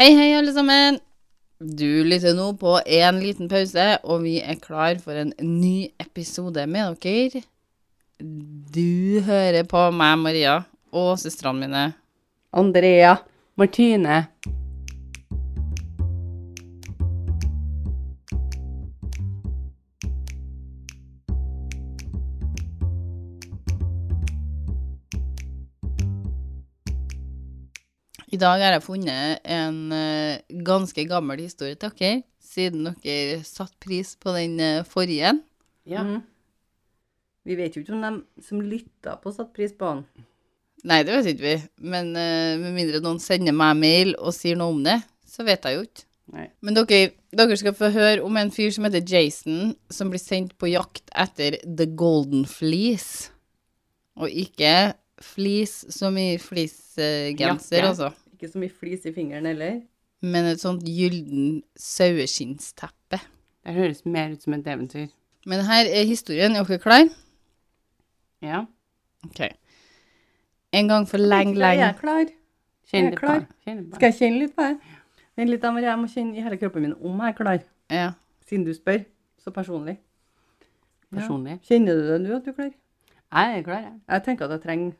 [0.00, 0.96] Hei, hei, alle sammen.
[1.60, 6.64] Du lytter nå på en liten pause, og vi er klar for en ny episode
[6.64, 7.42] med dere.
[8.72, 10.54] Du hører på meg, Maria,
[10.88, 11.84] og søstrene mine.
[12.48, 13.18] Andrea.
[13.60, 14.22] Martine.
[28.40, 34.16] Dag har jeg funnet en eh, ganske gammel historie til dere, siden dere satte pris
[34.20, 35.36] på den eh, forrige.
[35.88, 36.04] Ja.
[36.06, 36.20] Mm.
[37.46, 40.26] Vi vet jo ikke om de som lytta på, satt pris på den.
[40.88, 41.56] Nei, det vet ikke vi,
[41.92, 44.96] men uh, med mindre noen sender meg mail og sier noe om det,
[45.28, 46.06] så vet jeg jo ikke.
[46.30, 46.46] Nei.
[46.62, 47.00] Men dere,
[47.34, 51.10] dere skal få høre om en fyr som heter Jason, som blir sendt på jakt
[51.10, 53.32] etter The Golden Fleece.
[54.20, 57.88] Og ikke fleece som i fleecegenser, Jakke.
[57.88, 58.10] altså.
[58.40, 59.80] Ikke så mye flis i fingeren heller.
[60.22, 63.18] Men et sånt gylden saueskinnsteppe.
[63.66, 65.08] Det høres mer ut som et eventyr.
[65.46, 66.56] Men her er historien.
[66.56, 67.08] Er dere klar?
[68.40, 68.62] Ja.
[69.24, 69.40] Ok.
[70.72, 72.24] En gang for lenge, Jeg er klar.
[72.90, 73.94] Kjenn er litt på det.
[73.94, 74.78] Skal jeg kjenne litt på det?
[75.36, 75.90] Vent litt, Maria.
[75.90, 77.58] Jeg må kjenne i hele kroppen min om jeg er klar.
[77.90, 78.06] Ja.
[78.48, 79.04] Siden du spør.
[79.44, 79.98] Så personlig.
[81.12, 81.58] Personlig.
[81.68, 82.72] Kjenner du det nå at du er klar?
[83.32, 83.94] Jeg er klar, jeg.
[84.08, 84.92] Jeg tenker at jeg trenger,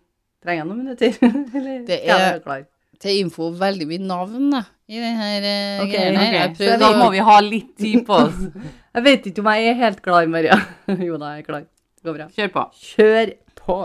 [0.45, 1.17] trenger noen minutter.
[1.57, 2.65] Eller Det skal jeg er- være klar?
[3.01, 6.51] Til info veldig mye navn, da, i denne her uh, Ok, greia her.
[6.51, 6.67] Okay.
[6.69, 8.41] Så da må vi ha litt tid på oss.
[8.95, 10.57] Jeg vet ikke om jeg er helt klar, Maria.
[11.09, 11.61] jo da, jeg er klar.
[11.95, 12.25] Det går bra.
[12.35, 12.65] Kjør på.
[12.89, 13.77] Kjør på.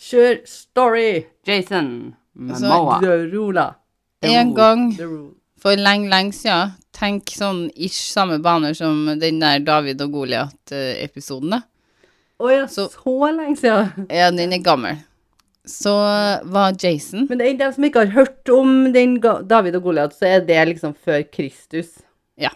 [0.00, 1.10] Kjør story.
[1.46, 1.90] Jason
[2.40, 2.96] Altså, Momoa.
[3.28, 3.66] Rula.
[4.24, 5.34] En gang The Rule.
[5.60, 11.52] for lenge, lenge siden, tenk sånn ish samme baner som den der David og Goliat-episoden,
[11.52, 11.60] da.
[12.40, 14.06] Å ja, Så- så lenge siden.
[14.08, 14.96] Ja, den er gammel.
[15.68, 15.92] Så
[16.50, 20.14] var Jason Men det er de som ikke har hørt om den David og Goliat,
[20.16, 21.98] så er det liksom før Kristus.
[22.40, 22.50] Ja,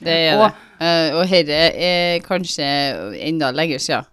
[0.00, 0.54] det er Og- det.
[0.80, 2.64] Uh, og herre er kanskje
[3.20, 4.04] enda lenger siden.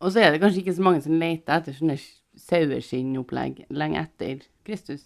[0.00, 1.98] Og så er det kanskje ikke så mange som leter etter sånne
[2.38, 5.04] saueskinnopplegg lenge etter Kristus.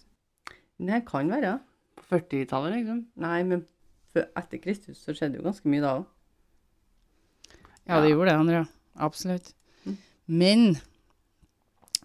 [0.79, 1.59] Det kan være.
[1.97, 3.03] På 40-tallet, liksom.
[3.17, 3.65] Nei, men
[4.15, 6.05] etter Kristus så skjedde jo ganske mye da òg.
[7.87, 8.65] Ja, det gjorde det, Andrea.
[8.99, 9.53] Absolutt.
[10.27, 10.77] Men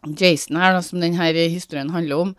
[0.07, 2.33] Jason her, da, som denne historien handler om,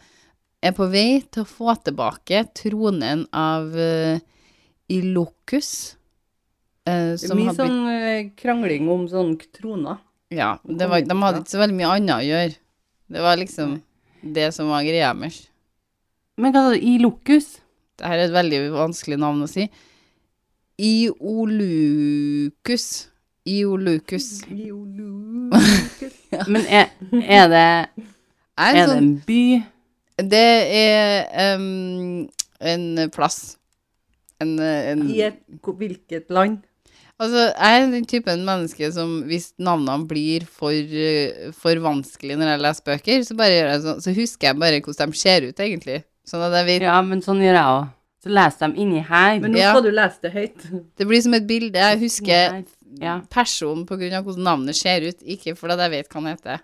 [0.63, 4.19] er på vei til å få tilbake tronen av uh,
[4.91, 5.95] Ilokus.
[6.87, 9.99] eh, Det er mye blitt sånn uh, krangling om sånn troner.
[10.33, 12.55] Ja, det var, de hadde ikke så veldig mye annet å gjøre.
[13.13, 13.75] Det var liksom
[14.23, 15.43] det som var greia deres.
[16.39, 16.79] Men hva sa du?
[16.81, 17.59] Ilokus?
[17.93, 19.67] Dette er et veldig vanskelig navn å si.
[26.03, 26.19] Iolukus.
[26.33, 26.45] Ja.
[26.47, 26.89] Men er,
[27.23, 27.63] er det
[28.57, 29.63] Er Er det sånn, en by?
[30.29, 30.45] det
[30.77, 32.27] er um,
[32.61, 32.83] en
[33.15, 33.55] plass.
[34.43, 36.59] En, en I et, hvilket land?
[37.21, 40.73] Altså, jeg er den typen menneske som hvis navnene blir for,
[41.55, 44.79] for vanskelig når jeg leser bøker, så, bare gjør jeg sånn, så husker jeg bare
[44.83, 45.99] hvordan de ser ut, egentlig.
[46.27, 47.91] Sånn at jeg vet Ja, men sånn gjør jeg òg.
[48.23, 49.39] Så leser de inni her.
[49.43, 49.71] Men nå Ja.
[49.73, 50.65] skal du lese det høyt.
[50.97, 51.79] Det blir som et bilde.
[51.79, 52.61] Jeg husker
[53.01, 53.21] Ja.
[53.29, 56.61] person av hvordan navnet ser ut, ikke fordi jeg vet hva han heter.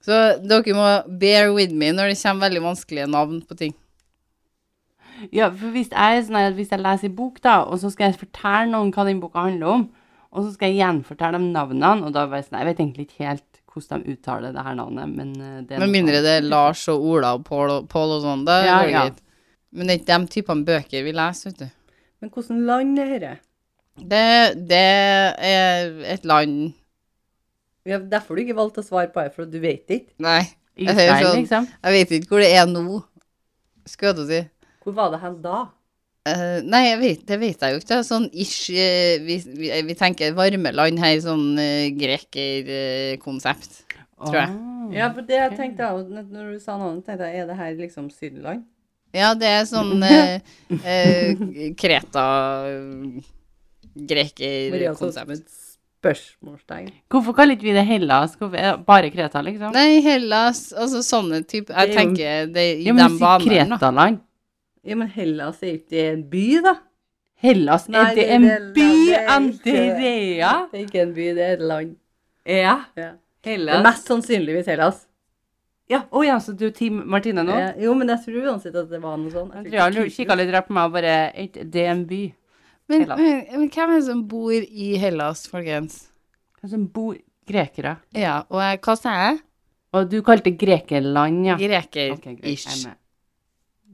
[0.00, 3.74] Så dere må bear with me når det kommer veldig vanskelige navn på ting.
[5.32, 8.08] ja, for hvis jeg sånn at hvis jeg leser en bok, da, og så skal
[8.08, 9.88] jeg fortelle noen hva den boka handler om,
[10.30, 13.26] og så skal jeg gjenfortelle dem navnene, og da bare sånn Jeg vet egentlig ikke
[13.26, 16.46] helt hvordan de uttaler det her navnet, men eh, det er Med mindre det er
[16.46, 18.46] Lars og Ola og Pål og, Pål og sånn.
[18.46, 19.04] Da Ja, går det ja.
[19.70, 21.94] Men det er ikke de typene bøker vi leser, vet du.
[22.20, 23.36] Men hvordan land er dette?
[23.98, 24.22] Det,
[24.70, 26.72] det er et land
[27.88, 30.12] Ja, derfor du ikke valgte å svare på det, for du vet ikke.
[30.22, 30.44] Nei,
[30.76, 31.66] jeg Israel, sånn- liksom.
[31.82, 33.00] jeg vet ikke hvor det er nå,
[33.88, 34.40] skulle jeg til å si.
[34.84, 35.58] Hvor var det hen da?
[36.28, 37.98] Uh, nei, jeg vet, det vet jeg jo ikke.
[38.04, 43.80] Sånn ish uh, vi, vi, vi tenker varmeland her, sånn uh, grekerkonsept.
[44.26, 44.50] tror jeg.
[44.52, 47.46] Oh, Ja, for det jeg tenkte jeg, når når du sa navnet, tenkte jeg, er
[47.48, 48.64] det her liksom Sydland?
[49.16, 50.40] Ja, det er sånn eh,
[50.86, 51.40] eh,
[51.78, 52.26] Kreta
[53.96, 55.56] Grekerkonsept.
[56.00, 56.90] spørsmålstegn.
[57.12, 58.36] Hvorfor kaller ikke vi det Hellas?
[58.40, 59.72] Hvorfor, er bare Kreta, liksom?
[59.76, 63.16] Nei, Hellas, altså sånne typer Jeg Det er jo- tenker det i ja, men de
[63.16, 63.78] si banene.
[63.78, 64.20] Kretaland.
[64.84, 66.74] Ja, men Hellas er ikke en by, da?
[67.42, 70.68] Hellas, Nei, er det det- en det- by, det er Andrea?
[70.72, 71.96] Det er ikke en by, det er et land.
[72.46, 72.84] Ja.
[72.96, 73.10] Ja.
[73.44, 75.06] Det er mest sannsynligvis Hellas.
[75.88, 77.52] Ja, å ja, så du er Team Martine nå?
[77.52, 79.52] Ja, jo, men jeg tror uansett at det var noe sånt.
[79.54, 82.04] Jeg tror Andrea ikke- kikka litt rart på meg og bare Er ikke det en
[82.06, 82.34] by?
[82.90, 86.08] Men, men, men hvem er det som bor i Hellas, folkens?
[86.60, 87.14] Hvem som bor
[87.50, 87.96] Grekere.
[88.14, 89.38] Ja, og jeg, hva sa jeg?
[89.96, 91.56] Og du kalte Grekerland, ja.
[91.58, 92.68] Greker-ish.
[92.70, 92.98] Er med.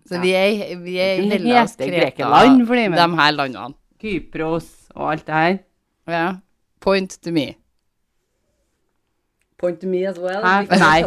[0.06, 3.74] Så vi er, vi er i Hellas, Kreta, Grekeland, de her landene.
[4.00, 5.56] Kypros og alt det her.
[6.12, 6.26] Ja.
[6.84, 7.54] Point to me.
[9.58, 10.44] Point to me as well.
[10.44, 10.66] Hæ?
[10.76, 11.00] Nei.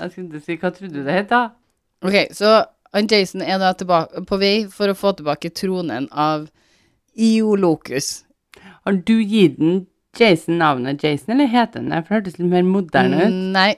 [0.00, 1.42] Jeg skulle si, hva trodde du det het da?
[2.00, 2.62] Ok, så
[2.94, 6.48] han Jason er da tilbake, på vei for å få tilbake tronen av
[7.14, 8.24] Iolocus.
[8.84, 9.84] Har du gitt den
[10.18, 12.02] Jason navnet Jason, eller heter den det?
[12.06, 13.30] For det hørtes litt mer moderne ut.
[13.30, 13.70] Mm, Nei,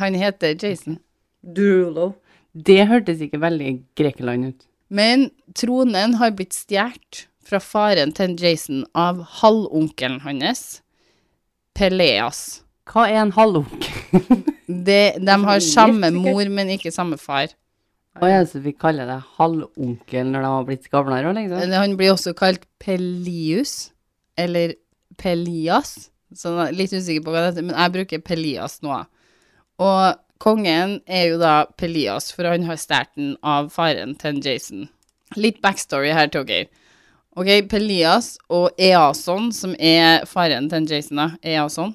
[0.00, 0.98] han heter Jason.
[1.42, 2.12] Dulo.
[2.52, 4.66] Det hørtes ikke veldig Grekeland ut.
[4.88, 10.80] Men tronen har blitt stjålet fra faren til Jason av halvonkelen hans,
[11.78, 12.64] Peleas.
[12.88, 14.42] Hva er en halvonkel?
[14.68, 17.52] De, de har samme mor, men ikke samme far.
[18.18, 21.74] Å jeg synes vi kaller det halvonkel når de har blitt gamlere òg, liksom?
[21.78, 23.92] Han blir også kalt Pelius,
[24.38, 24.74] eller
[25.18, 26.10] Pelias.
[26.34, 28.96] Så litt usikker på hva det heter, men jeg bruker Pelias nå.
[29.80, 34.88] Og kongen er jo da Pelias, for han har stjålet den av faren til Jason.
[35.38, 36.66] Litt backstory her dere.
[37.38, 41.94] Ok, Pelias og Eason, som er faren til Jason, da, Eason,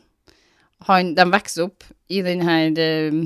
[0.87, 3.17] han, de vokser opp i denne eh,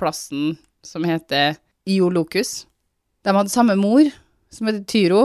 [0.00, 1.58] plassen som heter
[1.88, 2.66] Iolocus.
[3.22, 4.08] De hadde samme mor,
[4.50, 5.22] som heter Tyro,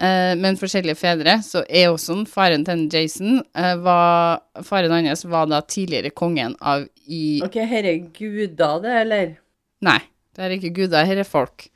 [0.00, 1.38] eh, men forskjellige fedre.
[1.46, 7.40] Så Eoson, faren til Jason, eh, var, faren hans var da tidligere kongen av i...
[7.44, 9.36] Ok, her er guder det, eller?
[9.82, 10.00] Nei,
[10.36, 11.68] det er ikke guder, her er folk.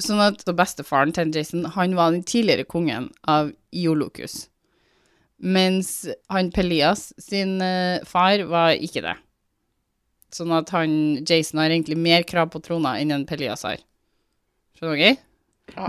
[0.00, 4.46] Sånn at bestefaren til Jason, han var den tidligere kongen av Iolocus.
[5.40, 9.16] Mens han Pelias sin eh, far var ikke det.
[10.34, 10.92] Sånn at han,
[11.26, 13.80] Jason har egentlig mer krav på trona enn en Pelias har.
[14.78, 15.16] Skjønner dere?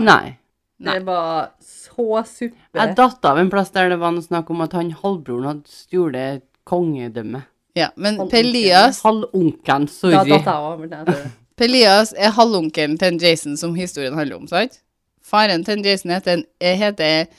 [0.02, 0.36] Nei.
[0.82, 0.96] Nei.
[0.98, 2.58] Det var så suppe.
[2.74, 5.70] Jeg datt av en plass der det var noe snakk om at han halvbroren hadde
[5.70, 7.46] stjålet kongedømmet.
[7.78, 8.52] Ja, men Halvonkelen.
[8.52, 10.32] Pelias, Halvonkelen, Da sorry.
[10.34, 10.48] datt
[10.90, 11.30] jeg det.
[11.62, 14.80] Pelias er halvonkelen til Jason som historien handler om, sant?
[15.22, 17.30] Faren til Jason heter, heter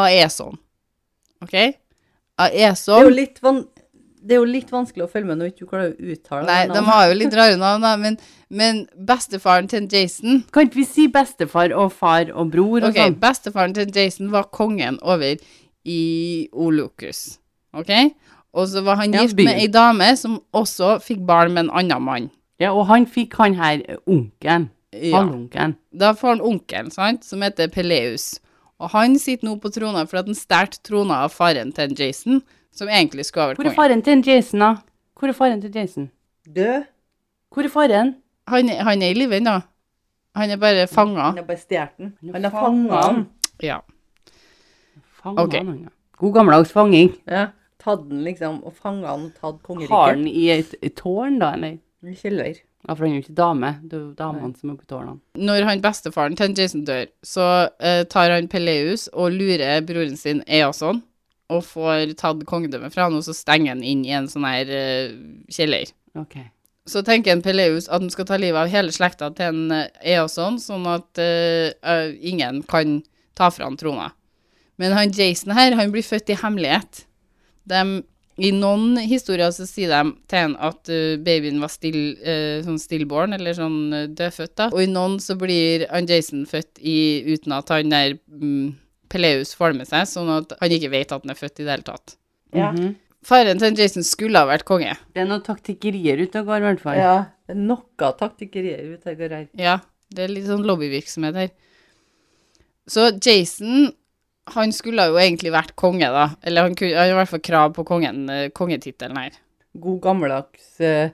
[0.00, 0.56] Aeson.
[1.44, 1.52] OK?
[1.52, 3.62] Det er jo litt, van
[4.26, 6.62] det er jo litt vanskelig å følge med når du ikke klarer å uttale Nei,
[6.72, 8.16] de har jo litt rare navn, da, men,
[8.50, 12.98] men bestefaren til Jason Kan ikke vi si bestefar og far og bror og Ok,
[12.98, 13.18] sånn?
[13.22, 15.38] bestefaren til Jason var kongen over
[15.86, 16.00] i
[16.52, 17.36] Olokus.
[17.76, 17.92] OK?
[18.56, 21.74] Og så var han Ja, gift med ei dame som også fikk barn med en
[21.82, 22.26] annen mann.
[22.58, 24.70] Ja, og han fikk han her onkelen.
[24.96, 25.20] Ja.
[25.20, 25.76] Halvonkelen.
[25.92, 28.38] Da får han onkelen, sant, som heter Peleus.
[28.80, 32.40] Og han sitter nå på trona for at han stjal trona av faren til Jason,
[32.78, 34.74] som egentlig skulle ha vært Hvor er faren til Jason, da?
[35.16, 36.10] Hvor er faren til Jason?
[36.46, 36.86] Død.
[37.54, 38.14] Hvor er faren?
[38.52, 39.58] Han, han er i live ennå.
[40.36, 41.30] Han er bare fanga.
[41.32, 42.12] Han er bare stjålet.
[42.32, 43.22] Han er har fanga den.
[43.64, 43.78] Ja.
[45.22, 45.54] Fanga Ok.
[45.54, 45.94] han, ja.
[46.20, 47.14] God gammeldags fanging.
[47.26, 47.46] Ja.
[47.80, 51.54] Tatt den liksom, og fanga han og tatt Har han i et, et tårn, da,
[51.56, 51.78] eller?
[52.04, 52.60] I kjeller.
[52.86, 53.72] Ja, for han er jo ikke dame.
[53.82, 55.18] Det er jo damene som er på tårnene.
[55.34, 57.46] Når han bestefaren til Jason dør, så
[57.82, 61.02] uh, tar han Peleus og lurer broren sin Eason
[61.52, 64.70] og får tatt kongedømmet fra han, og så stenger han inn i en sånn her
[64.70, 65.16] uh,
[65.52, 65.92] kjeller.
[66.18, 66.48] Okay.
[66.86, 70.56] Så tenker en Peleus at han skal ta livet av hele slekta til en Eoson,
[70.56, 73.00] Eason, sånn at uh, eh, ingen kan
[73.38, 74.12] ta fra han trona.
[74.78, 77.02] Men han Jason her, han blir født i hemmelighet.
[77.66, 77.82] De,
[78.38, 82.78] I noen historier så sier de til han at uh, babyen var still, uh, sånn
[82.78, 83.80] stillborn, eller sånn
[84.14, 84.70] dødfødt, da.
[84.70, 86.98] Og i noen så blir han Jason født i,
[87.34, 88.74] uten at han der mm,
[89.12, 91.66] Peleus får det med seg, sånn at han ikke vet at han er født i
[91.66, 92.16] det hele tatt.
[92.56, 92.70] Ja.
[92.72, 92.94] Mhm.
[93.26, 94.92] Faren til Jason skulle ha vært konge.
[95.14, 96.98] Det er noen taktikkerier ute og går, i hvert fall.
[97.00, 97.14] Ja.
[97.46, 99.46] Det er noe taktikkerier ute og går her.
[99.58, 99.80] Ja,
[100.14, 101.50] det er litt sånn lobbyvirksomhet her.
[102.86, 103.90] Så Jason,
[104.54, 106.28] han skulle jo egentlig vært konge, da.
[106.46, 109.34] Eller han, kunne, han har i hvert fall krav på kongen, eh, kongetittelen her.
[109.76, 111.10] God gammeldags uh,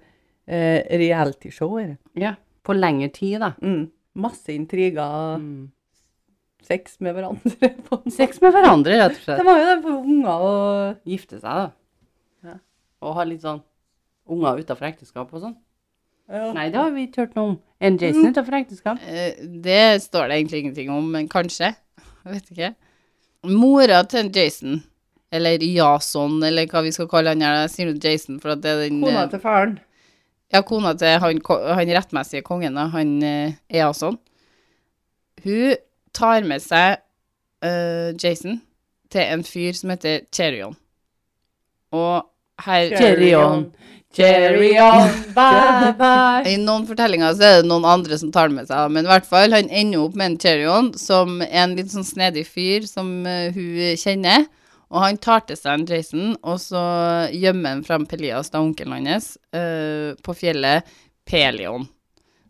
[0.46, 1.96] realityshow det?
[2.20, 2.34] Ja.
[2.62, 3.54] På lengre tid, da.
[3.64, 3.86] Mm.
[4.20, 5.40] Masse intriger.
[5.40, 5.70] Mm.
[6.66, 7.68] Sex med hverandre.
[7.88, 9.40] på en Sex med hverandre, rett og slett.
[9.40, 10.52] Det var jo det for unger å
[11.12, 11.66] Gifte seg, da.
[12.52, 12.56] Ja.
[13.02, 13.60] Og ha litt sånn
[14.32, 15.56] unger utenfor ekteskap og sånn.
[16.30, 16.52] ja.
[16.54, 17.58] Nei, det har vi ikke hørt noe om.
[17.82, 19.02] En Jason utenfor ekteskap?
[19.10, 21.72] Eh, Det står det egentlig ingenting om, men kanskje.
[22.22, 22.72] Jeg vet ikke.
[23.50, 24.78] Mora til Jason,
[25.34, 28.70] eller Jason, eller hva vi skal kalle han her, sier du Jason, for at det
[28.76, 29.78] er den Kona eh, til faren.
[30.52, 34.18] Ja, kona til han, han rettmessige kongen, da, han eh, Eason.
[35.42, 35.74] Hun
[36.16, 37.00] tar med seg
[37.64, 38.60] uh, Jason
[39.12, 40.76] til en fyr som heter Cherion.
[41.92, 42.22] Og
[42.64, 43.66] her Cherion.
[44.12, 46.44] Cherion, bye bye.
[46.48, 49.28] I noen fortellinger så er det noen andre som tar med seg, men i hvert
[49.28, 53.22] fall, han ender opp med en Cherion, som er en litt sånn snedig fyr som
[53.24, 54.48] uh, hun kjenner.
[54.92, 56.82] Og han tar til seg en Jason, og så
[57.32, 60.84] gjemmer han fram Pelias, da onkelen hans, uh, på fjellet
[61.28, 61.88] Pelion.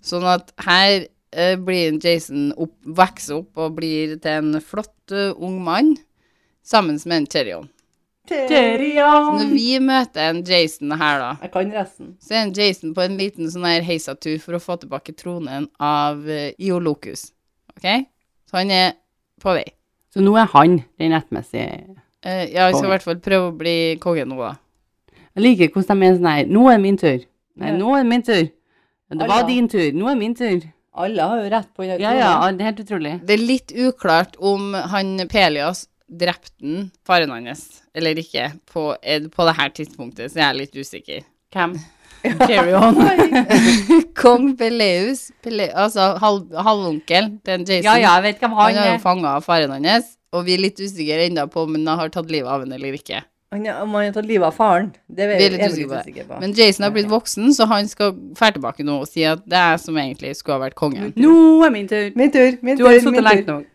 [0.03, 1.07] Sånn at her
[1.65, 5.95] blir Jason opp, vokser opp og blir til en flott uh, ung mann
[6.63, 7.71] sammen med en Tyrion.
[8.29, 9.39] Så Tyrion!
[9.41, 12.15] når vi møter en Jason her, da, Jeg kan resten.
[12.23, 15.67] så er en Jason på en liten sånn her heisatur for å få tilbake tronen
[15.81, 17.31] av uh, Iolocus.
[17.77, 17.89] OK?
[18.47, 18.93] Så han er
[19.43, 19.67] på vei.
[20.13, 23.57] Så nå er han den rettmessige uh, ja, jeg skal i hvert fall prøve å
[23.57, 24.55] bli konge nå, da.
[25.33, 27.23] Jeg liker hvordan de er sånn her Nå er det min tur.
[27.57, 28.45] Nei, nå er det min tur.
[29.13, 29.89] Det var din tur.
[29.97, 30.69] Nå er det min tur.
[30.93, 31.97] Alle har jo rett på det.
[32.03, 33.15] Ja, ja, det er helt utrolig.
[33.25, 39.47] Det er litt uklart om han Pelias drepte faren hans, eller ikke, på, eh, på
[39.49, 41.25] det her tidspunktet, så jeg er litt usikker.
[41.55, 41.79] Hvem?
[42.47, 43.01] Carry on.
[44.23, 47.89] Kong Peleus, Pele, altså halv, halvonkel til Jason.
[47.89, 49.03] Ja, ja, jeg vet hvem Han han er jo er.
[49.03, 52.31] fanga av faren hans, og vi er litt usikre ennå på om han har tatt
[52.31, 53.25] livet av henne eller ikke.
[53.53, 56.25] Han, om han har tatt livet av faren, det er Vi vi litt er usikre
[56.25, 56.39] på.
[56.41, 59.59] Men Jason har blitt voksen, så han skal fære tilbake nå og si at det
[59.61, 61.13] er som egentlig skulle ha vært kongen.
[61.21, 61.35] Nå
[61.67, 62.11] er min tur.
[62.17, 63.67] Min tur, min Du har tur, sittet lenge nok.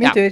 [0.00, 0.12] Min Ja.
[0.16, 0.30] tur.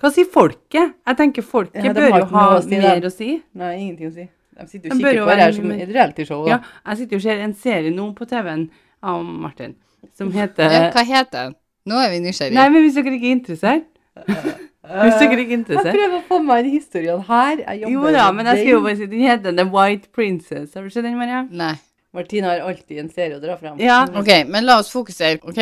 [0.00, 0.94] Hva sier folket?
[1.06, 3.06] Jeg tenker folket Ja, bør jo ha å si, mer da.
[3.06, 3.42] å si.
[3.54, 4.28] Nei, ingenting å si.
[4.60, 6.46] De sitter jo og kikker på det her som et realityshow.
[6.48, 6.58] Ja,
[6.88, 8.70] jeg sitter jo og ser en serie nå på TV-en
[9.02, 9.74] av Martin,
[10.16, 11.54] som heter Ja, hva heter den?
[11.86, 12.54] Nå er vi nysgjerrige.
[12.54, 13.84] Nei, men hvis dere ikke er interessert
[14.80, 15.92] Hvis dere ikke interessert.
[15.92, 17.56] Jeg prøver å få meg inn i historien her.
[17.66, 20.74] Jeg Jo da, men jeg skal jo bare si Den heter The White Princess.
[20.74, 21.42] Har du sett den, Maria?
[21.50, 21.74] Nei.
[22.16, 23.76] Martine har alltid en serie å dra fram.
[23.78, 24.00] Ja.
[24.18, 25.60] OK, men la oss fokusere, OK?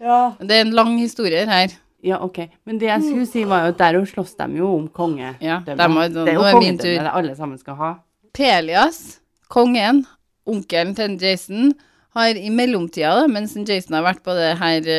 [0.00, 0.20] Ja.
[0.40, 1.74] Det er en lang historie her.
[2.04, 2.38] Ja, OK.
[2.64, 5.34] Men det jeg skulle si, var jo at der slåss de jo om konge.
[5.40, 7.02] Ja, Det de har- det er jo er kongedømmet tur.
[7.02, 7.94] det alle sammen skal ha.
[8.32, 9.20] Pelias,
[9.50, 10.06] kongen,
[10.46, 11.72] onkelen til Jason,
[12.14, 14.90] har i mellomtida, da, mens Jason har vært på det her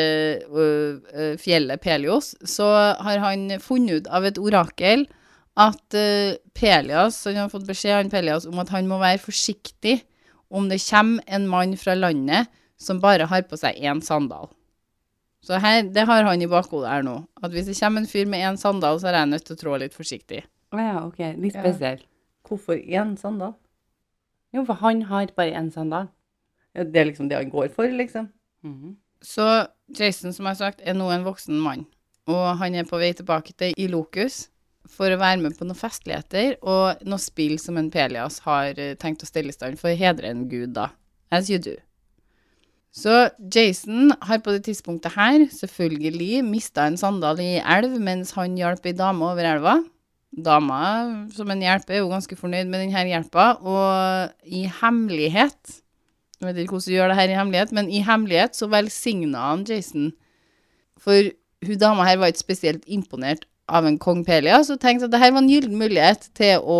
[0.51, 2.67] uh, fjellet Pelios, så
[2.99, 5.05] har han funnet ut av et orakel
[5.55, 10.01] at uh, Pelias, han har fått beskjed av Pelias om at han må være forsiktig
[10.51, 14.51] om det kommer en mann fra landet som bare har på seg én sandal.
[15.45, 17.19] Så her, det har han i bakhodet her nå.
[17.43, 19.59] At hvis det kommer en fyr med én sandal, så er jeg nødt til å
[19.61, 20.41] trå litt forsiktig.
[20.73, 21.21] Å ja, OK.
[21.37, 21.95] Litt Ja.
[22.45, 23.53] Hvorfor én sandal?
[24.53, 26.09] Jo, for han har bare én sandal.
[26.75, 28.29] Det er liksom det han går for, liksom.
[28.65, 28.95] Mhm.
[29.25, 29.45] Så
[29.97, 31.85] Jason, som jeg har sagt, er nå en voksen mann.
[32.29, 34.49] Og han er på vei tilbake til Ilokus
[34.89, 38.93] for å være med på noen festligheter og noe spill som en Pelias har eh,
[39.01, 40.91] tenkt å stelle i stand for å hedre en gud, da.
[41.33, 41.73] As you do.
[42.95, 48.55] Så Jason har på det tidspunktet her selvfølgelig mista en sandal i elv mens han
[48.55, 49.79] hjalp ei dame over elva.
[50.35, 50.79] Dama
[51.35, 55.81] som en hjelper er jo ganske fornøyd med denne hjelpa, og i hemmelighet
[56.41, 59.49] jeg vet ikke hvordan du gjør det her i hemmelighet, men i hemmelighet så velsigna
[59.49, 60.11] han Jason.
[60.99, 61.31] For
[61.65, 65.21] hun dama her var ikke spesielt imponert av en kong Pelia, så tenkte at det
[65.21, 66.79] her var en gyllen mulighet til å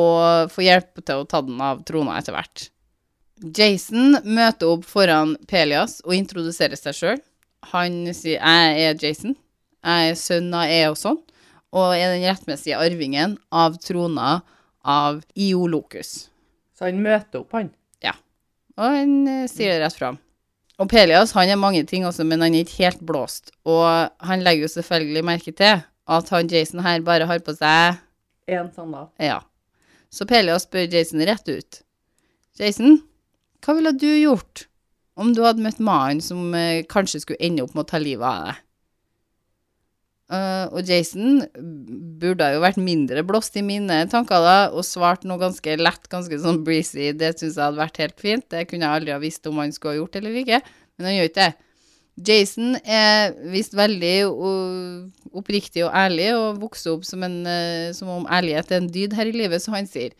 [0.51, 2.67] få hjelp til å ta den av trona etter hvert.
[3.55, 7.23] Jason møter opp foran Pelias og introduserer seg sjøl.
[7.73, 9.35] Han sier 'jeg er Jason',
[9.83, 11.23] 'jeg er sønn av Eoson',
[11.73, 14.43] og er den rettmessige arvingen av trona
[14.83, 16.29] av Iolokus.
[16.77, 17.71] Så han møter opp, han.
[18.79, 20.19] Og han eh, sier det rett fram.
[20.75, 23.53] Og Pelias han er mange ting også, men han er ikke helt blåst.
[23.63, 23.85] Og
[24.27, 28.01] han legger jo selvfølgelig merke til at han Jason her bare har på seg
[28.45, 29.07] Én sandal.
[29.17, 29.39] Ja.
[30.13, 31.79] Så Pelias spør Jason rett ut.
[32.59, 32.99] Jason,
[33.65, 34.67] hva ville du gjort
[35.17, 38.27] om du hadde møtt mannen som eh, kanskje skulle ende opp med å ta livet
[38.27, 38.61] av deg?
[40.33, 41.43] Eh, og Jason
[42.17, 46.39] burde jo vært mindre blåst i mine tanker da, og svart noe ganske lett, ganske
[46.41, 47.11] sånn breezy.
[47.13, 48.47] Det syns jeg hadde vært helt fint.
[48.49, 50.61] Det kunne jeg aldri ha visst om han skulle ha gjort eller ikke,
[50.97, 51.53] men han gjør ikke det.
[52.25, 54.15] Jason er visst veldig
[55.35, 59.17] oppriktig og ærlig, og vokste opp som, en, eh, som om ærlighet er en dyd
[59.17, 60.15] her i livet, så han sier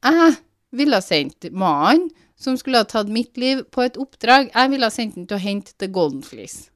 [0.00, 0.36] Jeg
[0.72, 2.08] ville ha sendt mannen
[2.40, 4.48] som skulle ha tatt mitt liv, på et oppdrag.
[4.54, 6.70] Jeg ville ha sendt den til å hente The Golden Fleece.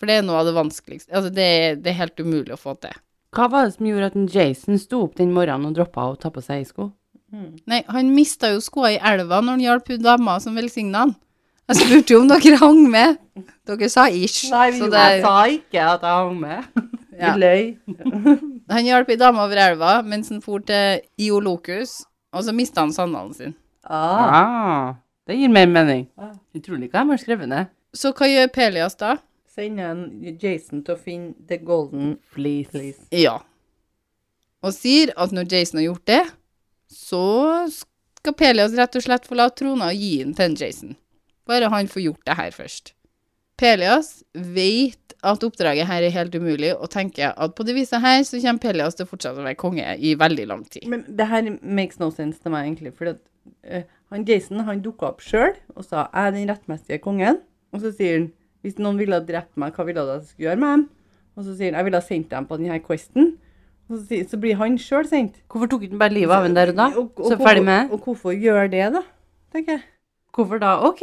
[0.00, 1.12] For det er noe av det vanskeligste.
[1.12, 1.48] Altså, det,
[1.84, 2.94] det er helt umulig å få til.
[3.36, 6.32] Hva var det som gjorde at Jason sto opp den morgenen og droppa å ta
[6.34, 6.88] på seg sko?
[7.70, 11.12] Nei, han mista jo skoa i elva når han hjalp hun dama som velsigna han.
[11.70, 13.20] Jeg spurte jo om dere hang med.
[13.68, 14.48] Dere sa ish.
[14.50, 16.88] Nei, vi så det, Jeg sa ikke at jeg hang med.
[17.20, 17.34] ja.
[17.36, 17.62] Vi løy.
[18.74, 22.00] Han hjalp ei dame over elva mens han for til Iolokus,
[22.34, 23.54] og så mista han sandalen sin.
[23.86, 24.34] Ah.
[24.40, 24.94] Ah,
[25.30, 26.08] det gir mer mening.
[26.58, 27.70] Utrolig hva de har skrevet ned.
[27.94, 29.14] Så hva gjør Pelias da?
[29.50, 32.70] Sender en Jason til å finne The Golden Fleece.
[32.70, 33.06] Fleece.
[33.10, 33.40] Ja.
[34.62, 36.22] Og sier at når Jason har gjort det,
[36.90, 37.24] så
[37.70, 40.96] skal Pelias rett og slett forlate trona og gi den til en Jason.
[41.50, 42.92] Bare han får gjort det her først.
[43.60, 48.22] Pelias vet at oppdraget her er helt umulig, og tenker at på det viset her
[48.24, 50.86] så kommer Pelias til å fortsette å være konge i veldig lang tid.
[50.88, 52.94] Men det her makes no sense til meg, egentlig.
[52.96, 53.20] For at,
[53.66, 53.82] uh,
[54.14, 57.42] han Jason han dukka opp sjøl og sa 'jeg er den rettmessige kongen'.
[57.72, 60.28] Og så sier han hvis noen ville ha drept meg, hva ville du at jeg
[60.32, 60.88] skulle gjøre med dem?
[61.36, 63.30] Og så sier han jeg ville ha sendt dem på denne questen.
[63.90, 65.40] Og så, sier- så blir han sjøl sendt.
[65.50, 66.88] Hvorfor tok han bare livet av en der og da?
[66.96, 67.92] Og- og Så ferdig med det?
[67.92, 69.02] Og hvorfor gjør det, da?
[69.52, 69.82] tenker jeg.
[70.36, 70.76] Hvorfor da?
[70.86, 71.02] OK.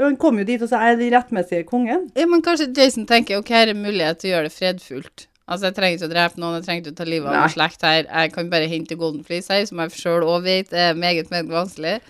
[0.00, 2.10] Han kom jo dit og sa jeg er den rettmessige kongen.
[2.16, 5.26] Ja, men kanskje Jason tenker ok, her er mulighet til å gjøre det fredfullt.
[5.46, 7.40] Altså, jeg trenger ikke å drepe noen, jeg trenger ikke å ta livet av en
[7.42, 8.04] noen slekt her.
[8.08, 11.48] Jeg kan bare hente Golden Fleece her, som jeg sjøl òg vet er meget, meget
[11.50, 12.00] vanskelig.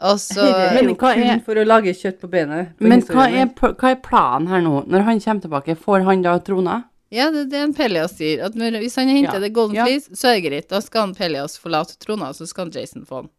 [0.00, 2.76] Og så Men hva er- for å lage kjøtt på benet.
[2.78, 4.86] på Men hva er, hva er planen her nå?
[4.86, 6.84] Når han kommer tilbake, får han da trona?
[7.10, 8.44] Ja, det er det en Pelias sier.
[8.44, 9.38] At når, hvis han henter Ja.
[9.40, 9.84] det Golden Ja.
[9.86, 10.68] Fleece, så er det greit.
[10.68, 13.30] Da skal han Pelias forlate trona, så skal han Jason få den.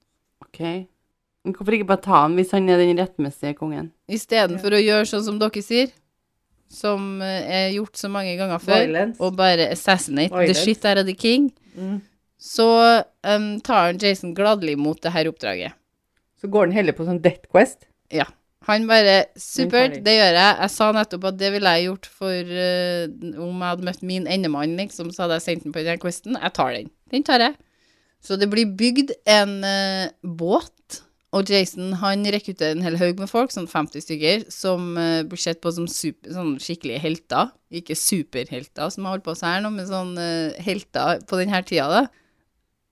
[0.41, 0.87] OK.
[1.45, 3.91] Men hvorfor ikke bare ta han hvis han er den rettmessige kongen?
[4.09, 5.91] Istedenfor å gjøre sånn som dere sier,
[6.67, 9.21] som eh, er gjort så mange ganger før, Violence.
[9.21, 12.01] og bare assassinate the shit out of the king, Mm.
[12.37, 15.71] så um, tar han Jason gladelig imot det her oppdraget.
[16.39, 17.87] Så går han heller på sånn Death Quest.
[18.13, 18.27] Ja.
[18.67, 20.55] Han bare Supert, det gjør jeg.
[20.59, 23.05] Jeg sa nettopp at det ville jeg gjort for uh,
[23.39, 26.37] Om jeg hadde møtt min endemann, liksom, så hadde jeg sendt den på den questen.
[26.39, 26.89] Jeg tar den.
[27.13, 27.55] Den tar jeg.
[28.23, 30.99] Så det blir bygd en uh, båt,
[31.31, 35.39] og Jason han rekrutterer en hel haug med folk, sånn 50 stykker, som uh, blir
[35.39, 37.53] sett på som super, sånn skikkelige helter.
[37.79, 41.61] Ikke superhelter, som har holdt på seg her nå, men sånn eh, helter på denne
[41.69, 42.01] tida, da.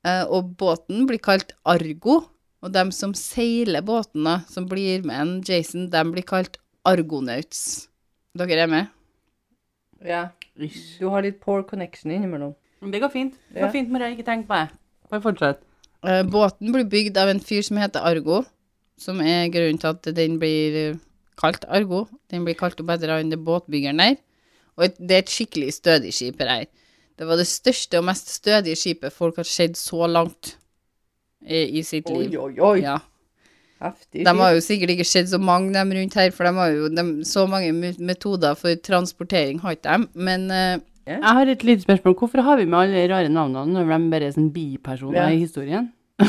[0.06, 2.22] Eh, og båten blir kalt Argo.
[2.68, 6.58] Og dem som seiler båten, da, som blir med en Jason, de blir kalt
[6.88, 7.88] Argonauts.
[8.36, 8.90] Dere er med?
[10.04, 10.26] Ja.
[10.58, 12.52] Du har litt poor connection innimellom.
[12.82, 13.40] Men Det går fint.
[13.54, 14.12] Det går fint, Maria.
[14.12, 14.78] Ikke tenker på det.
[15.10, 15.64] Bare fortsett.
[16.04, 18.44] Eh, båten blir bygd av en fyr som heter Argo,
[19.00, 21.00] som er grunnen til at den blir eh,
[21.40, 22.04] kalt Argo.
[22.30, 24.20] Den blir kalt opp etter han det båtbyggeren der.
[24.76, 26.68] Og det er et skikkelig stødig skip her.
[27.18, 30.58] Det var det største og mest stødige skipet folk har sett så langt
[31.48, 32.36] i, i sitt liv.
[32.40, 32.80] oi, oi.
[32.84, 33.00] Ja.
[33.78, 34.24] Heftig.
[34.26, 36.88] De har jo sikkert ikke sett så mange dem rundt her, for de har jo
[36.90, 40.08] de, så mange metoder for transportering har ikke de.
[40.18, 42.16] Men eh, Jeg har et lite spørsmål.
[42.18, 45.36] Hvorfor har vi med alle de rare navnene når de bare er sånn bipersoner yeah.
[45.36, 45.92] i historien?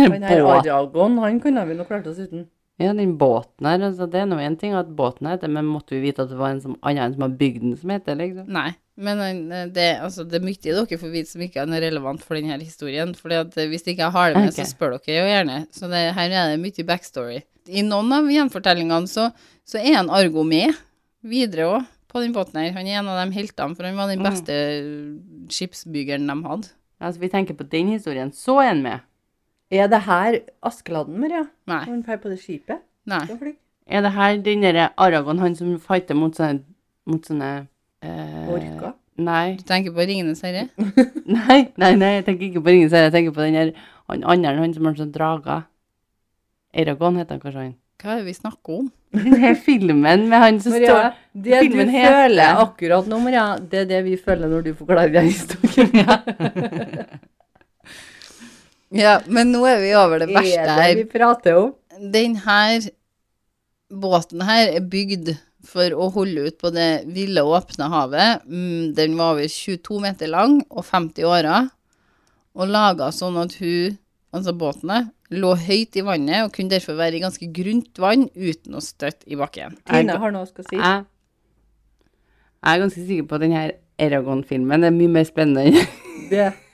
[0.00, 0.42] Han her.
[0.42, 2.48] Aragon, han kunne vi nok klart oss uten.
[2.80, 5.92] Ja, den båten her, altså, det er nå en ting at båten heter, men måtte
[5.92, 8.16] vi vite at det var en som, annen enn som har bygd den som heter,
[8.16, 8.46] liksom?
[8.48, 8.70] nei.
[9.00, 12.36] Men eh, det, altså, det er mye dere får vite som ikke er relevant for
[12.36, 13.14] denne historien.
[13.16, 14.64] For hvis ikke jeg har det med, okay.
[14.64, 15.56] så spør dere jo gjerne.
[15.72, 17.38] Så det, her er det mye backstory.
[17.68, 19.30] I noen av gjenfortellingene så,
[19.64, 20.76] så er en Argo med
[21.24, 22.74] videre òg på den båten her.
[22.76, 24.28] Han er en av de heltene, for han var den Mm.
[24.28, 24.54] beste
[25.52, 26.72] skipsbyggeren de hadde.
[27.00, 29.00] Altså, vi tenker på den historien, så er han med.
[29.70, 31.44] Er det her Askeladden, Maria?
[31.70, 31.84] Nei.
[31.86, 32.80] Han drar på det skipet?
[33.10, 33.22] nei.
[33.90, 36.62] Er det her den derre Aragon, han som fighter mot sånne,
[37.10, 37.50] mot sånne
[38.02, 38.92] eh, Orka?
[39.20, 39.56] Nei.
[39.58, 40.68] Du tenker på Ringenes herre?
[41.26, 43.72] Nei, nei, nei, jeg tenker ikke på Ringenes herre, jeg tenker på den der,
[44.10, 45.66] han andre, han som har sånn drager.
[46.74, 47.74] Aragon heter han kanskje han.
[48.00, 48.86] Hva er det vi snakker om?
[49.12, 53.44] Den her filmen med han som Maria, står det du heter- føler akkurat nå, Maria,
[53.58, 55.90] det er det vi føler når du forklarer den historien.
[55.98, 56.16] Ja,
[59.30, 60.96] men nå er vi over det verste er det her.
[60.98, 61.70] vi prater om?
[62.10, 62.88] Den her
[63.90, 65.34] båten her er bygd
[65.66, 68.46] for å holde ut på det ville, åpne havet.
[68.48, 71.58] Mm, Den var over 22 meter lang og 50 åra,
[72.56, 73.98] og laga sånn at hun,
[74.34, 78.74] altså båtene, lå høyt i vannet og kunne derfor være i ganske grunt vann uten
[78.74, 79.76] å støtte i bakken.
[79.86, 80.74] Tine har noe å si.
[80.80, 81.04] Jeg,
[82.64, 85.84] jeg er ganske sikker på at denne her Eragon-filmen er mye mer spennende.
[86.30, 86.69] Det Skal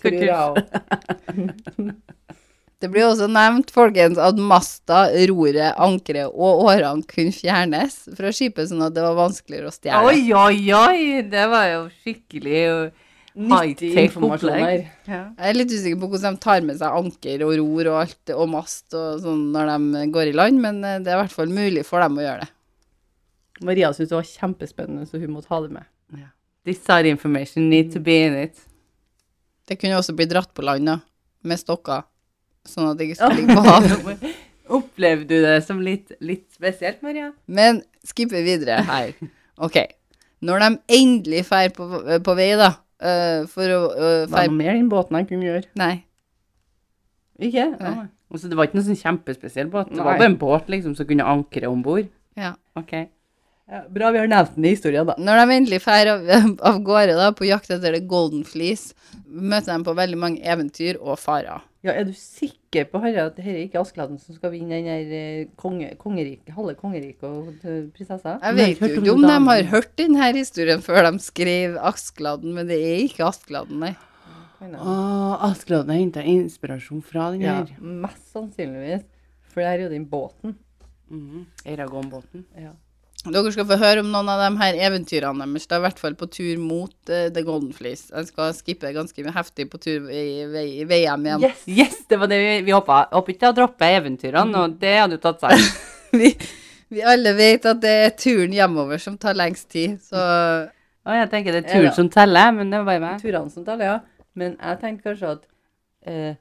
[0.00, 0.56] tror jeg òg.
[2.80, 8.70] Det blir også nevnt, folkens, at masta, roret, ankeret og årene kunne fjernes fra skipet,
[8.70, 10.00] sånn at det var vanskeligere å stjele.
[10.08, 11.02] Oi, oi, oi!
[11.28, 12.62] Det var jo skikkelig
[13.36, 14.64] Nyttig high-tech informasjon opplegg.
[14.64, 14.80] her.
[15.12, 15.20] Ja.
[15.36, 18.32] Jeg er litt usikker på hvordan de tar med seg anker og ror og alt,
[18.34, 21.36] og mast og sånn når de går i land, men eh, det er i hvert
[21.36, 22.50] fall mulig for dem å gjøre det.
[23.68, 25.86] Maria syntes det var kjempespennende, så hun måtte ha det med.
[26.64, 28.58] This side information need to be in it.
[29.70, 30.96] Det kunne også bli dratt på land, da,
[31.46, 32.02] med stokker,
[32.66, 34.24] sånn at det ikke skulle ligge på havet.
[34.80, 37.30] Opplevde du det som litt, litt spesielt, Maria?
[37.46, 39.14] Men skipper videre her.
[39.62, 39.78] Ok.
[40.46, 41.86] Når de endelig drar på,
[42.26, 42.70] på vei, da,
[43.02, 45.66] eh, for å uh, Det var noe mer den båten jeg kunne gjøre.
[45.78, 45.94] Nei.
[47.40, 47.66] Ikke?
[47.78, 48.08] Nei.
[48.30, 49.90] Og det var ikke noe sånn kjempespesiell båt.
[49.90, 52.10] Det var bare en båt liksom som kunne ankre om bord.
[52.38, 52.54] Ja.
[52.78, 52.94] Ok.
[53.70, 55.14] Ja, bra vi har nevnt den i historien, da.
[55.18, 56.24] Når de endelig drar av,
[56.72, 58.96] av gårde da, på jakt etter det golden fleece,
[59.30, 61.62] møter de på veldig mange eventyr og farer.
[61.86, 64.88] Ja, er du sikker på Harald, at dette er ikke Askeladden som skal vinne den
[64.90, 68.34] der eh, konge, kongeriket, halve kongeriket og eh, prinsessa?
[68.42, 72.68] Jeg vet jo ikke om de har hørt denne historien før de skrev Askeladden, men
[72.68, 73.94] det er ikke Askeladden, nei.
[74.60, 77.72] Åh, Askeladden har henta inspirasjon fra den Ja, her.
[77.80, 79.06] mest sannsynligvis.
[79.48, 80.58] For det her er jo den båten.
[81.08, 81.46] Mhm.
[81.64, 82.44] Eragon-båten.
[82.60, 82.74] Ja.
[83.28, 85.66] Dere skal få høre om noen av de her eventyrene deres.
[85.68, 88.08] Det er i hvert fall på tur mot uh, The Golden Fleece.
[88.14, 91.44] Jeg skal skippe ganske heftig på tur i, VM i igjen.
[91.44, 93.02] Yes, yes, det var det vi, vi håpa.
[93.12, 95.68] Håper ikke å droppe eventyrene, og det hadde jo tatt seg.
[96.22, 96.32] vi,
[96.96, 100.24] vi alle vet at det er turen hjemover som tar lengst tid, så
[101.00, 101.94] Å, jeg tenker det er turen ja.
[101.96, 103.22] som teller, men det var bare meg.
[103.24, 104.26] Turene som teller, ja.
[104.38, 105.46] Men jeg tenkte kanskje at
[106.08, 106.34] uh,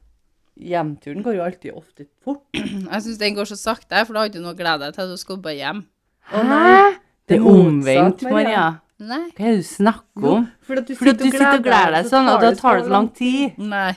[0.60, 2.44] hjemturen går jo alltid ofte fort.
[2.56, 4.96] jeg syns den går så sakte, for da har du ikke noe å glede deg
[4.96, 5.16] til.
[5.16, 5.88] Du skal bare hjem.
[6.30, 8.68] Å nei, Det er omvendt, Maria.
[9.00, 9.26] Nei.
[9.32, 10.46] Hva er det du snakker om?
[10.68, 12.88] For at du Fordi at du sitter og gleder deg sånn, og da tar det
[12.88, 13.60] så lang tid.
[13.72, 13.92] Nei.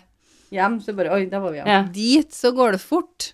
[0.52, 1.74] Hjem, så bare Oi, der var vi hjemme.
[1.74, 1.84] Ja.
[1.94, 3.32] Dit så går det fort,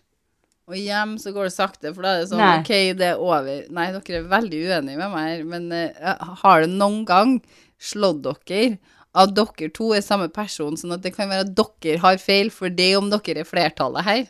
[0.68, 2.52] og hjem så går det sakte, for da er det sånn Nei.
[2.62, 3.64] OK, det er over.
[3.74, 7.34] Nei, dere er veldig uenige med meg her, men uh, har det noen gang
[7.78, 8.78] slått dere
[9.18, 12.52] at dere to er samme person, sånn at det kan være at dere har feil
[12.54, 14.26] for det om dere er flertallet her?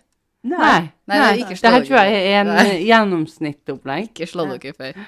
[0.46, 0.58] Nei.
[1.08, 1.38] Nei, det nei.
[1.42, 2.66] ikke Det her tror jeg er en Nei.
[2.86, 4.10] gjennomsnittsopplegg.
[4.12, 5.00] Ikke slå dere før.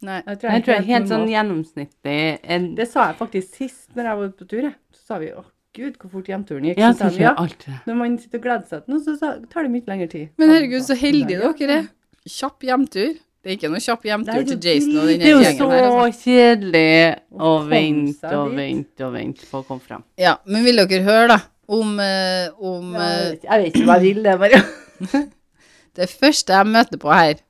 [0.00, 0.18] Nei.
[0.26, 3.88] Jeg Det jeg tror jeg er helt sånn gjennomsnittlig en, Det sa jeg faktisk sist
[3.94, 4.68] når jeg var på tur.
[4.96, 5.44] Så sa vi å
[5.76, 6.78] gud, hvor fort hjemturen gikk.
[6.80, 7.34] Ja, så ja.
[7.38, 7.80] jeg.
[7.86, 10.28] Når man sitter og gleder seg til noe, så tar det mye lengre tid.
[10.40, 11.90] Men herregud, så heldige dere er.
[12.26, 13.18] Kjapp hjemtur.
[13.40, 15.86] Det er ikke noe kjapp hjemtur til Jason og den Det er jo gjengen her.
[15.86, 16.24] så Altså.
[16.26, 16.90] kjedelig
[17.32, 20.02] å Å vente og vente og vente på å komme fram.
[20.20, 21.38] Ja, men vil dere høre, da,
[21.70, 24.62] om, eh, om Ja, eh, jeg vet ikke hva jeg vil, det, Maria.
[26.00, 27.40] det første jeg møter på her.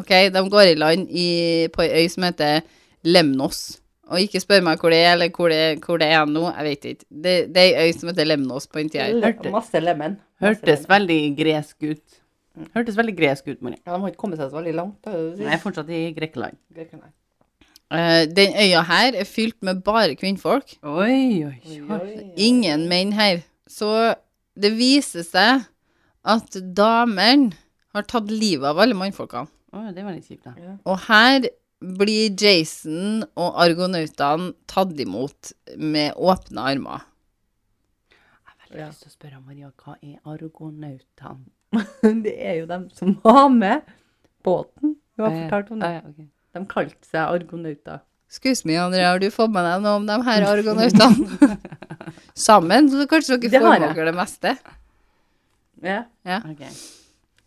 [0.00, 1.26] Ok, de går i land i,
[1.74, 2.60] på ei øy som heter
[3.04, 3.62] Lemnos.
[4.10, 6.66] Og ikke spør meg hvor det er, eller hvor det, hvor det er nå, jeg
[6.66, 7.04] vet ikke.
[7.10, 9.12] Det, det er ei øy som heter Lemnos på en tid her.
[9.22, 10.16] Hørte- Masse lemen.
[10.40, 10.90] Masse Hørtes lemen.
[10.94, 12.18] veldig gresk ut.
[12.74, 13.78] Hørtes veldig gresk ut, Maria.
[13.86, 14.96] Ja, de har ikke kommet seg så veldig langt.
[15.06, 16.58] Da, Jeg er fortsatt i Grekeland.
[16.74, 17.12] Grekeland.
[17.90, 20.76] Eh, den øya her er fylt med bare kvinnfolk.
[20.82, 21.88] Oi, oi, Oi, oi.
[21.90, 22.34] oi, oi.
[22.36, 23.42] Ingen menn her.
[23.66, 24.14] Så
[24.60, 25.64] det viser seg
[26.24, 27.52] at damene
[27.94, 29.48] har tatt livet av alle mannfolkene.
[29.72, 30.54] Oh, det var litt kjipt, da.
[30.58, 30.76] Ja.
[30.86, 31.48] Og her
[31.80, 37.06] blir Jason og argonautene tatt imot med åpne armer.
[38.10, 38.88] Jeg har veldig Ja.
[38.90, 41.46] lyst til å spørre Maria, hva er argonautene?
[42.24, 43.82] Det er jo dem som var med
[44.44, 44.96] båten.
[45.16, 45.86] Du har Eh, fortalt om det.
[45.86, 46.28] ah, ja, ok.
[46.54, 48.02] De kalte seg argonauter.
[48.30, 51.56] Excuse me, Andrea, har du fått med deg noe om de her argonautene?
[52.46, 54.54] Sammen, så kanskje dere Det får med dere det meste.
[55.82, 56.04] Ja.
[56.46, 56.62] Ok.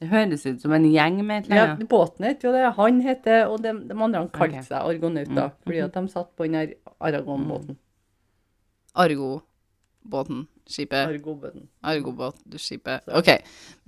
[0.03, 1.87] Det høres ut som en gjeng med et eller annet.
[1.87, 2.65] båten heter jo det.
[2.75, 4.65] Han heter, og de, de andre han kalte okay.
[4.67, 5.45] seg argonauter.
[5.53, 5.63] Mm.
[5.63, 7.77] Fordi at de satt på den der Aragon-båten.
[8.99, 11.07] Argo-båten, skipet.
[11.07, 11.69] Argobåten.
[11.79, 13.07] Argobåt-skipet.
[13.07, 13.31] OK.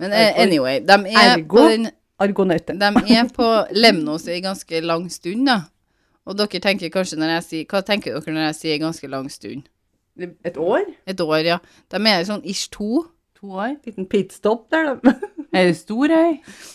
[0.00, 1.60] Men eh, anyway, de er Ergo?
[1.60, 1.90] på den
[2.22, 2.76] Argonauter.
[2.80, 5.60] De er på Lemnos i ganske lang stund, da.
[6.26, 9.28] Og dere tenker kanskje når jeg sier Hva tenker dere når jeg sier ganske lang
[9.30, 9.68] stund?
[10.18, 10.86] Et år?
[11.06, 11.58] Et år, ja.
[11.92, 13.04] De er sånn ish to.
[13.36, 13.76] To år?
[13.86, 15.16] Liten pitstop der, da.
[15.56, 16.32] Er det stor øy?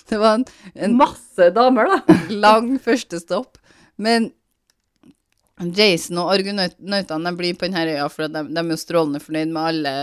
[0.10, 2.16] Det var en, en Masse damer, da.
[2.46, 3.60] lang første stopp.
[4.02, 4.32] Men
[5.62, 9.62] Jason og argonautene blir på denne øya, for de, de er jo strålende fornøyd med
[9.62, 9.94] alle,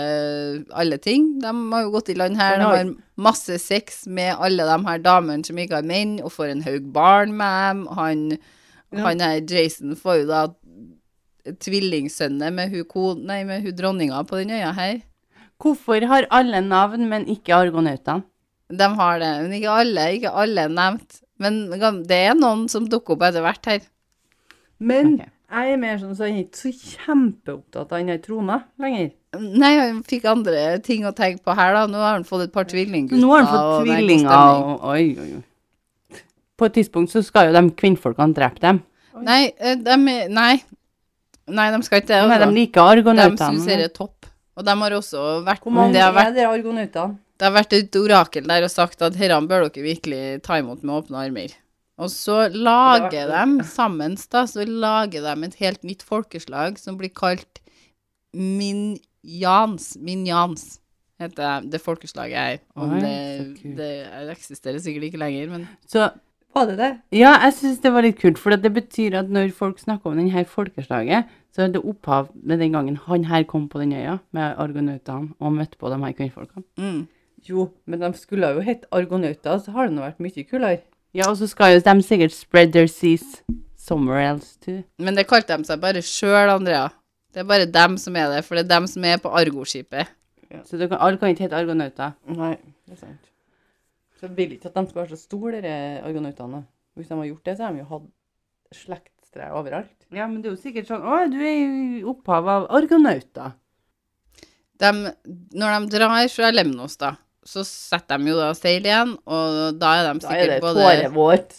[0.79, 1.25] alle ting.
[1.43, 5.03] De har jo gått i land her, de har masse sex med alle de her
[5.03, 7.85] damene som ikke har menn, og får en haug barn med dem.
[7.99, 8.25] Han,
[8.93, 9.03] Ja.
[9.05, 10.47] han her Jason får jo da
[11.65, 15.01] tvillingsønner med hun, nei, med hun dronninga på den øya her.
[15.59, 18.23] Hvorfor har alle navn, men ikke argonautene?
[18.71, 21.23] De har det, men ikke alle, ikke alle er nevnt.
[21.41, 21.71] Men
[22.07, 23.81] det er noen som dukker opp etter hvert her.
[24.79, 25.29] Men Ok.
[25.49, 26.73] Jeg er mer sånn så jeg er ikke så
[27.05, 29.13] kjempeopptatt av den trona lenger.
[29.39, 31.85] Nei, han fikk andre ting å tenke på her, da.
[31.91, 33.21] Nå har han fått et par tvillinggutter.
[33.21, 36.23] Nå har han fått det er tvillinger og Oi, oi, oi.
[36.59, 38.81] På et tidspunkt så skal jo de kvinnfolkene drepe dem.
[39.25, 40.55] Nei, eh, de er Nei.
[41.49, 42.21] Nei, de skal ikke det.
[42.29, 43.39] Nei, de liker argonautene.
[43.39, 44.29] De syns det er topp.
[44.59, 47.17] Og de har også vært Hvor mange det, har vært er dere argonautene?
[47.39, 50.83] det har vært et orakel der og sagt at herrene bør dere virkelig ta imot
[50.83, 51.55] med åpne armer.
[51.99, 56.99] Og så lager Det de sammen da, så lager de et helt nytt folkeslag som
[56.99, 57.59] blir kalt
[58.35, 59.97] minjans.
[59.99, 60.79] Minjans
[61.19, 62.63] heter det folkeslaget her.
[62.79, 63.17] Om Oi, det,
[63.59, 63.91] så det
[64.37, 66.11] eksisterer sikkert ikke lenger, men Så
[66.55, 66.93] Var det det?
[67.13, 70.17] ja, jeg syns det var litt kult, for det betyr at når folk snakker om
[70.17, 74.19] denne folkeslaget, så er det opphav med den gangen han her kom på den øya
[74.33, 76.65] med argonautene og møtte på de her kvinnfolkene.
[76.79, 77.07] mm.
[77.47, 80.81] Jo, men de skulle jo hett argonauter, så har det nå vært mye kulere.
[81.17, 83.43] Ja, og så skal jo de sikkert spread their seas
[83.77, 84.83] somewhere else too.
[85.01, 86.89] Men det kalte de seg bare sjøl, Andrea.
[87.33, 90.15] Det er bare dem som er det, for det er dem som er på Argo-skipet.
[90.65, 92.15] Så det kan, alle kan ikke hete argonauter.
[92.33, 92.55] Nei,
[92.89, 93.31] det er sant.
[94.19, 96.63] Så jeg vil ikke at de skal være så store, de argonautene.
[96.99, 98.07] Hvis de har gjort det, så har de jo hatt
[98.75, 99.95] slektstrær overalt.
[100.11, 103.55] Ja, men det er jo sikkert sånn Å, du er jo opphavet av argonauter.
[104.79, 104.91] De,
[105.59, 107.13] når de drar fra Lemnos, da,
[107.49, 110.61] så setter de jo da seil igjen, og da er de Da er sikkert det
[110.65, 111.59] både tårevåt.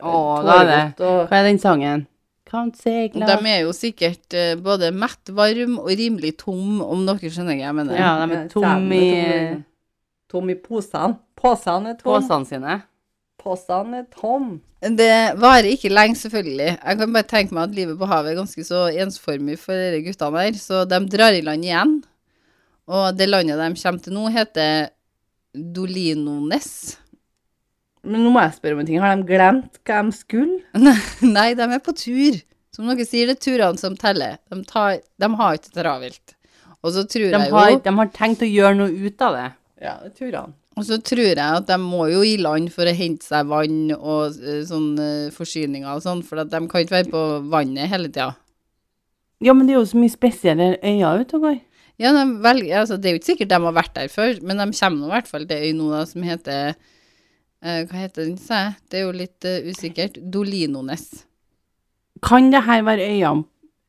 [0.00, 0.82] Å, da er det.
[1.30, 2.06] Hva er den sangen?
[2.46, 7.64] De er jo sikkert eh, både mett varm og rimelig tom, om dere skjønner hva
[7.64, 7.98] jeg mener.
[7.98, 9.64] Ja, de er tom i tom,
[10.30, 11.16] tom i posene.
[11.36, 12.12] Posene er tom.
[12.12, 12.76] posene sine.
[13.42, 14.56] Posene er tom.
[14.80, 15.10] Det
[15.42, 16.70] varer ikke lenge, selvfølgelig.
[16.76, 20.04] Jeg kan bare tenke meg at livet på havet er ganske så ensformig for disse
[20.06, 21.96] guttene her, så de drar i land igjen.
[22.86, 24.92] Og det landet de kommer til nå, heter
[25.56, 26.70] Dolinones.
[28.06, 29.00] Men nå må jeg spørre om en ting.
[29.02, 30.60] Har de glemt hva de skulle?
[31.36, 32.38] Nei, de er på tur.
[32.76, 34.36] Som dere sier, det er turene som teller.
[34.52, 36.36] De, tar, de har ikke travelt.
[36.84, 39.36] Og så tror De jeg har, jo de har tenkt å gjøre noe ut av
[39.38, 39.46] det.
[39.82, 40.56] Ja, det er turene.
[40.76, 43.94] Og så tror jeg at de må jo i land for å hente seg vann
[43.96, 47.88] og eh, sånn eh, forsyninger og sånn, for at de kan ikke være på vannet
[47.88, 48.34] hele tida.
[49.40, 51.56] Ja, men det er jo så mye spesielle øyer ute og går.
[52.00, 54.60] Ja, de velger, altså, det er jo ikke sikkert de har vært der før, men
[54.60, 58.26] de kommer nå i hvert fall til øy nå da, som heter uh, Hva heter
[58.26, 58.74] den, sa jeg?
[58.90, 60.18] Det er jo litt uh, usikkert.
[60.20, 61.06] Dolinones.
[62.24, 63.46] Kan det her være øyene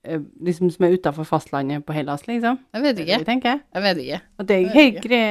[0.08, 2.60] eh, liksom, som er utafor fastlandet på Hellas, liksom?
[2.76, 3.20] Jeg vet ikke.
[3.20, 3.60] det vi.
[3.76, 4.22] Jeg vet ikke.
[4.38, 5.22] Og det er helt gre...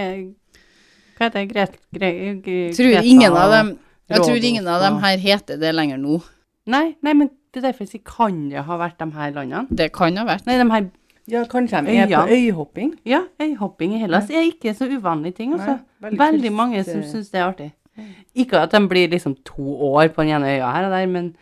[1.16, 1.48] Hva heter det?
[1.52, 1.80] Gret...
[1.96, 2.12] Gre,
[2.44, 3.74] gre, Tror ingen av dem
[4.12, 6.20] Jeg tror ingen av dem her heter det lenger nå.
[6.68, 9.78] Nei, nei, men det er derfor jeg sier kan det ha vært de her landene?
[9.80, 10.44] Det kan ha vært.
[10.48, 10.88] Nei, de her
[11.26, 12.92] Ja, kanskje de er på øyhopping?
[13.06, 15.78] Ja, øyhopping i Hellas er ikke så uvanlig ting, altså.
[16.00, 17.70] Nei, veldig veldig mange som syns det er artig.
[18.36, 21.36] Ikke at de blir liksom to år på den ene øya her og der, men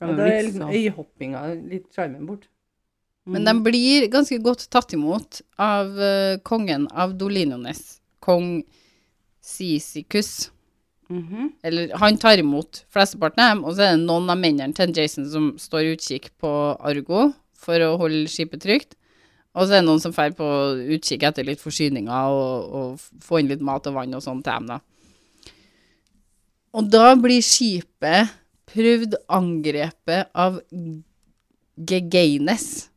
[0.00, 2.48] Ja, da er liksom øyhoppinga litt sjarmen bort.
[3.26, 8.64] Men de blir ganske godt tatt imot av uh, kongen av Dolinones, kong
[9.42, 10.50] Sisikus.
[11.12, 11.52] Mhm.
[11.62, 14.94] Eller han tar imot flesteparten av dem, og så er det noen av mennene til
[14.96, 18.96] Jason som står utkikk på Argo for å holde skipet trygt.
[19.52, 20.46] Og så er det noen som drar på
[20.96, 24.52] utkikk etter litt forsyninger og, og få inn litt mat og vann og sånn til
[24.52, 24.80] dem, da.
[26.72, 28.32] Og da blir skipet
[28.72, 30.56] prøvd angrepet av
[31.76, 32.88] Gegeines,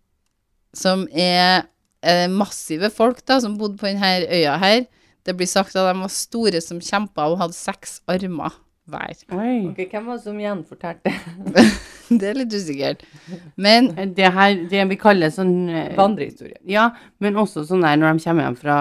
[0.75, 1.65] som er
[1.99, 4.85] eh, massive folk da, som bodde på denne øya her.
[5.27, 8.55] Det blir sagt at de var store som kjempa og hadde seks armer
[8.91, 9.13] hver.
[9.33, 9.55] Oi.
[9.71, 11.13] Ok, Hvem var det som gjenfortalte?
[12.19, 13.01] Det er litt usikkert.
[13.57, 16.59] Men Det her, det vi kaller sånn eh, Vandrehistorie.
[16.69, 16.91] Ja,
[17.23, 18.75] men også sånn der når de kommer hjem fra,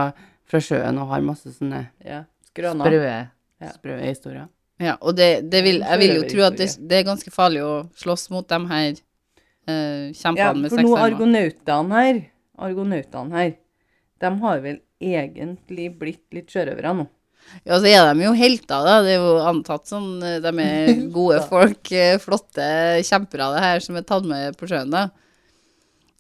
[0.45, 2.25] fra sjøen og har masse sånne Ja.
[2.51, 2.85] Skrøna.
[2.85, 3.01] sprø,
[3.65, 3.71] Ja.
[3.73, 4.49] sprø historier.
[4.83, 7.63] ja, og det, det vil, jeg vil jo tro at det, det er ganske farlig
[7.65, 11.15] å slåss mot de her eh, kjempene Ja, med for nå armer.
[11.15, 12.21] argonautene her,
[12.59, 13.55] argonautene her,
[14.21, 17.09] de har vel egentlig blitt litt sjørøvere nå.
[17.65, 19.01] Ja, så er de jo helter, da.
[19.05, 22.67] Det er jo antatt sånn De er gode folk, eh, flotte
[23.07, 25.09] kjempere, det her, som er tatt med på sjøen, da.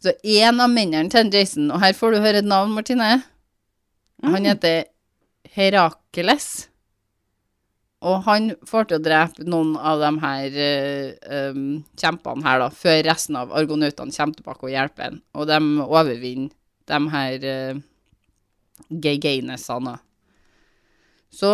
[0.05, 3.23] Så en av mennene til Jason, og her får du høre et navn, Martine.
[4.25, 4.85] Han heter
[5.55, 6.69] Herakles.
[8.05, 12.69] Og han får til å drepe noen av de her uh, um, kjempene her, da,
[12.69, 15.21] før resten av argonautene kommer tilbake og hjelper ham.
[15.41, 16.53] Og de overvinner
[16.91, 17.81] de her uh,
[18.93, 19.97] geinesene.
[21.35, 21.51] Så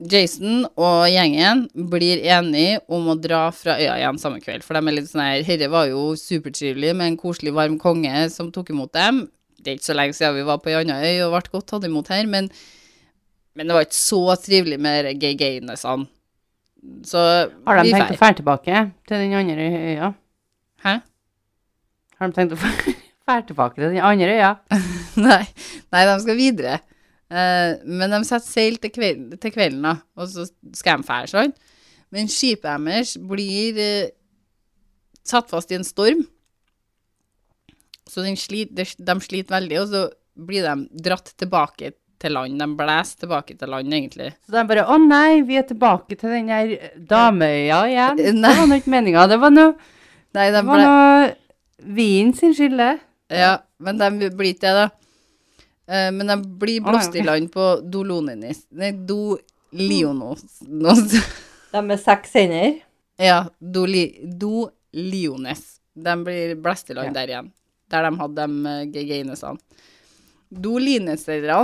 [0.00, 4.64] Jason og gjengen blir enige om å dra fra øya igjen samme kveld.
[4.64, 8.24] For de er litt sånn her Herre var jo supertrivelig med en koselig, varm konge
[8.32, 9.26] som tok imot dem.
[9.60, 11.68] Det er ikke så lenge siden vi var på ei anna øy og ble godt
[11.74, 12.48] tatt imot her, men,
[13.52, 16.08] men det var ikke så trivelig med gay-gaynesene.
[17.04, 20.14] Så Har de tenkt å dra tilbake til den andre øya?
[20.80, 20.94] Hæ?
[22.16, 22.60] Har de tenkt å
[23.28, 24.54] dra tilbake til den andre øya?
[25.28, 25.42] nei,
[25.92, 26.80] nei, de skal videre.
[27.30, 31.30] Eh, men de setter seil til, kveld, til kvelden, da, og så skal de fære,
[31.30, 31.52] sånn.
[32.10, 34.10] Men skipet deres blir eh,
[35.22, 36.24] satt fast i en storm.
[38.10, 38.86] Så den slit, de,
[39.22, 40.04] sliter veldig, og så
[40.40, 42.58] blir de dratt tilbake til land.
[42.60, 44.32] De blåser tilbake til land, egentlig.
[44.44, 48.18] Så de bare 'Å nei, vi er tilbake til den der dameøya igjen'.
[48.34, 48.50] Nei.
[48.50, 49.28] Det var nå ikke meninga.
[49.28, 49.74] Det var noe,
[50.34, 52.98] Nei, de det var ble, noe vin sin skylde.
[53.30, 54.88] ja, men de blir ikke det, da.
[55.90, 60.44] Eh, men de blir blåst i land på Doloninis Nei, Dolionos.
[60.68, 61.16] Nos-
[61.72, 62.76] De med seks hender.
[63.20, 64.04] Ja, Doli,
[64.40, 65.64] Doliones.
[65.94, 67.20] De blir blåst i land Ja.
[67.20, 67.50] der igjen.
[67.90, 69.58] Der de hadde de uh, gegeinesene.
[70.50, 71.58] Dolineserne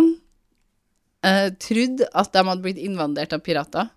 [1.27, 3.89] uh, trodde at de hadde blitt invadert av pirater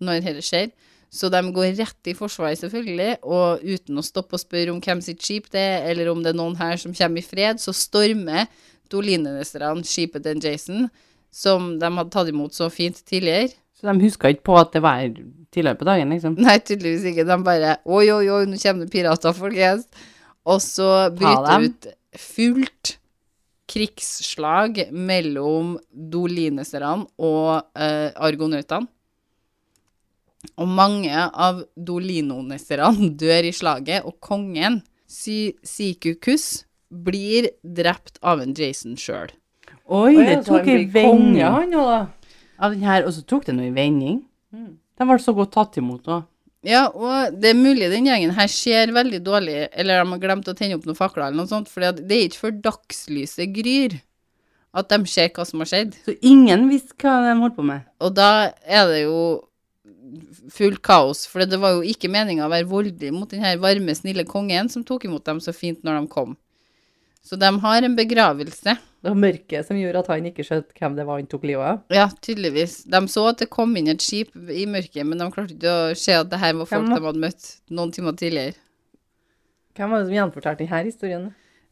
[0.00, 0.70] når dette skjer.
[1.10, 5.00] Så de går rett i forsvaret, selvfølgelig, og uten å stoppe og spørre om hvem
[5.02, 7.74] sitt skip det er, eller om det er noen her som kommer i fred, så
[7.74, 8.46] stormer
[8.90, 10.88] Dolineserne skipet til Jason,
[11.30, 13.52] som de hadde tatt imot så fint tidligere.
[13.78, 15.02] Så de huska ikke på at det var
[15.54, 16.36] tidligere på dagen, liksom.
[16.42, 17.26] Nei, tydeligvis ikke.
[17.28, 19.86] De bare Oi, oi, oi, nå kommer det pirater, folkens.
[20.48, 22.96] Og så bryter ut fullt
[23.70, 28.88] krigsslag mellom dolineserne og eh, argonautene.
[30.56, 38.54] Og mange av dolinoneserne dør i slaget, og kongen, Sy Sikukus, blir drept av en
[38.56, 39.30] Jason sjøl.
[39.90, 41.40] Oi, det tok ei vending.
[41.74, 42.06] da.
[42.60, 44.20] av den her, og så tok det noe i vending.
[44.52, 46.26] Den ble så godt tatt imot òg.
[46.66, 50.50] Ja, og det er mulig den gjengen her ser veldig dårlig, eller de har glemt
[50.50, 53.96] å tenne opp noen fakler eller noe sånt, for det er ikke før dagslyset gryr
[54.76, 55.96] at de ser hva som har skjedd.
[56.04, 57.88] Så ingen visste hva de holdt på med.
[58.04, 59.22] Og da er det jo
[60.52, 63.96] fullt kaos, for det var jo ikke meninga å være voldelig mot den her varme,
[63.96, 66.36] snille kongen som tok imot dem så fint når de kom.
[67.24, 68.76] Så de har en begravelse.
[69.00, 71.66] Det var mørket som gjorde at han ikke skjønte hvem det var han tok livet
[71.66, 71.82] av.
[71.92, 72.82] Ja, tydeligvis.
[72.90, 75.94] De så at det kom inn et skip i mørket, men de klarte ikke å
[75.96, 78.56] se at det her var folk Hvem de hadde møtt noen timer tidligere.
[79.78, 81.30] Hvem var det som gjenfortalte denne historien?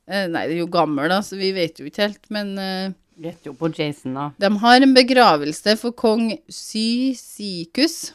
[0.09, 2.97] Eh, nei, det er jo gammel, da, så vi vet jo ikke helt, men eh,
[3.19, 4.29] Rett jo på Jason, da.
[4.39, 8.15] De har en begravelse for kong Sysikus,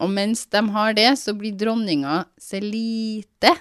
[0.00, 3.52] og mens de har det, så blir dronninga Selite,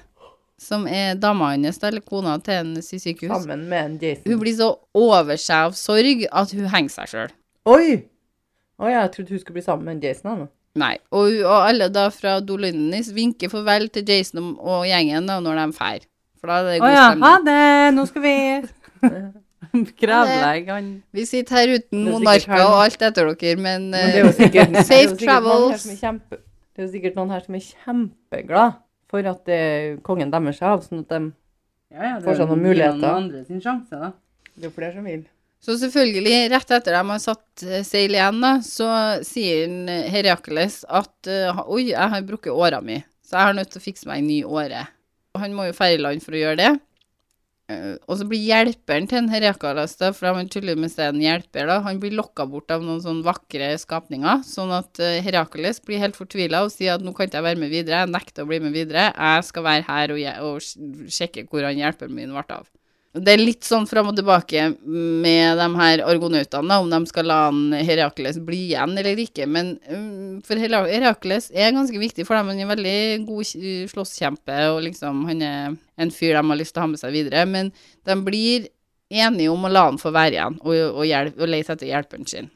[0.59, 4.23] som er dama hans, eller kona til en Sysikus, Sammen med en Jason.
[4.31, 7.31] hun blir så over seg av sorg at hun henger seg sjøl.
[7.65, 8.03] Oi!
[8.79, 10.31] Oi, jeg trodde hun skulle bli sammen med en Jason.
[10.31, 10.47] Anna.
[10.79, 10.97] Nei.
[11.11, 15.39] Og, hun- og alle da fra Dolinis vinker farvel til Jason og- og gjengen da,
[15.39, 15.99] når de drar.
[16.39, 18.35] For da er det Å ja, ha det, nå skal vi
[20.01, 20.87] Gravlegge han.
[21.13, 24.29] Vi sitter her uten er monarker og alt etter dere, men, Men det er jo
[24.31, 25.81] eh, sikkert, det er jo Safe sikkert noen her travels.
[25.83, 28.73] som er kjempe, det er jo sikkert noen her som er kjempeglad
[29.09, 29.59] for at det,
[30.05, 31.31] kongen demmer seg av, sånn at de,
[31.89, 33.09] Ja, ja, Får seg noen muligheter.
[33.09, 34.11] andre sin sjanse, da.
[34.55, 35.23] det er jo flere som vil.
[35.59, 38.87] Så selvfølgelig, rett etter at de har satt eh, seil igjen, da, så
[39.27, 43.73] sier eh, Herakles at eh, oi, jeg har brukket åra mi, så jeg har nødt
[43.73, 44.85] til å fikse meg en ny åre.
[45.35, 46.69] Og han må jo feire land for å gjøre det.
[47.69, 51.69] Eh, og så blir hjelperen til en Herakles, for han tuller med seg en hjelper,
[51.69, 56.01] da, han blir lokka bort av noen sånne vakre skapninger, sånn at eh, Herakles blir
[56.01, 58.49] helt fortvila og sier at nå kan ikke jeg være med videre, jeg nekter å
[58.49, 62.45] bli med videre, jeg skal være her og, og sjekke hvor han hjelperen min ble
[62.58, 62.65] av.
[63.09, 67.39] Det er litt sånn fram og tilbake med de her argonautene, om de skal la
[67.81, 69.47] Herakles bli igjen eller ikke.
[69.49, 72.51] Men um, for Herakles er ganske viktig for dem.
[72.51, 73.49] Han er en veldig god
[73.89, 77.17] slåsskjempe, og liksom han er en fyr de har lyst til å ha med seg
[77.17, 77.47] videre.
[77.49, 77.73] Men
[78.05, 78.69] de blir
[79.09, 82.29] enige om å la han få være igjen og, og, hjelp, og lete etter hjelperen
[82.29, 82.53] sin.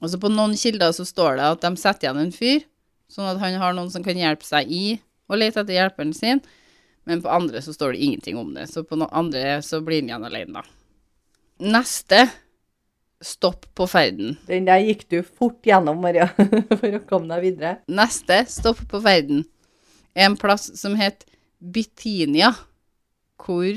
[0.00, 2.66] Og så på noen kilder så står det at de setter igjen en fyr,
[3.10, 4.98] sånn at han har noen som kan hjelpe seg i
[5.30, 6.42] å lete etter hjelperen sin.
[7.08, 8.66] Men på andre så står det ingenting om det.
[8.70, 10.64] Så på noen andre så blir han igjen alene, da.
[11.60, 12.26] Neste
[13.20, 14.36] stopp på ferden.
[14.48, 16.30] Den der gikk du fort gjennom, Maria,
[16.80, 17.74] for å komme deg videre.
[17.90, 19.44] Neste stopp på ferden
[20.16, 21.26] er en plass som het
[21.60, 22.54] Bitinia,
[23.40, 23.76] hvor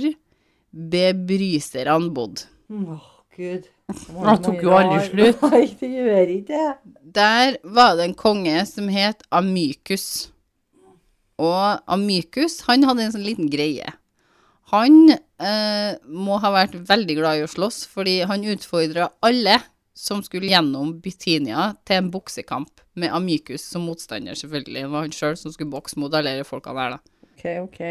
[0.71, 2.47] bebryserne bodde.
[2.71, 3.69] Åh, Gud.
[4.23, 5.41] Det tok jo aldri slutt.
[5.51, 6.93] Nei, det gjør ikke det.
[7.13, 10.31] Der var det en konge som het Amykus.
[11.41, 13.95] Og Amykus, han hadde en sånn liten greie.
[14.73, 19.59] Han eh, må ha vært veldig glad i å slåss, fordi han utfordra alle
[19.93, 24.85] som skulle gjennom Bytinia til en boksekamp med Amykus som motstander, selvfølgelig.
[24.85, 27.29] Det var han sjøl som skulle bokse mot alle de folkene der, da.
[27.33, 27.83] Ok, ok.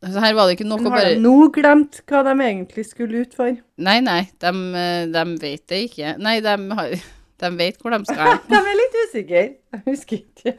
[0.00, 3.24] Så her var det ikke Men har bare de nå glemt hva de egentlig skulle
[3.26, 3.58] ut for?
[3.84, 6.14] Nei, nei, de, eh, de vet det ikke.
[6.22, 6.94] Nei, de, har,
[7.40, 8.36] de vet hvor de skal.
[8.50, 9.44] De er litt usikre.
[9.74, 10.54] Jeg husker ikke.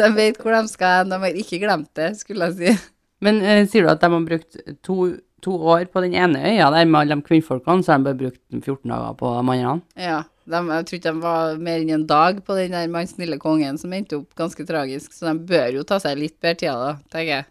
[0.00, 1.08] De vet hvor de skal.
[1.10, 2.90] De har ikke glemt det, skulle jeg si.
[3.24, 4.96] Men eh, sier du at de har brukt to,
[5.44, 8.20] to år på den ene øya der med alle de kvinnfolkene, så har de bare
[8.20, 9.80] brukt 14 dager på de andre?
[9.96, 10.20] Ja.
[10.44, 13.38] De, jeg tror ikke de var mer enn en dag på den der mann snille
[13.40, 16.74] kongen, som endte opp ganske tragisk, så de bør jo ta seg litt bedre tida,
[16.82, 17.46] da, tenker jeg.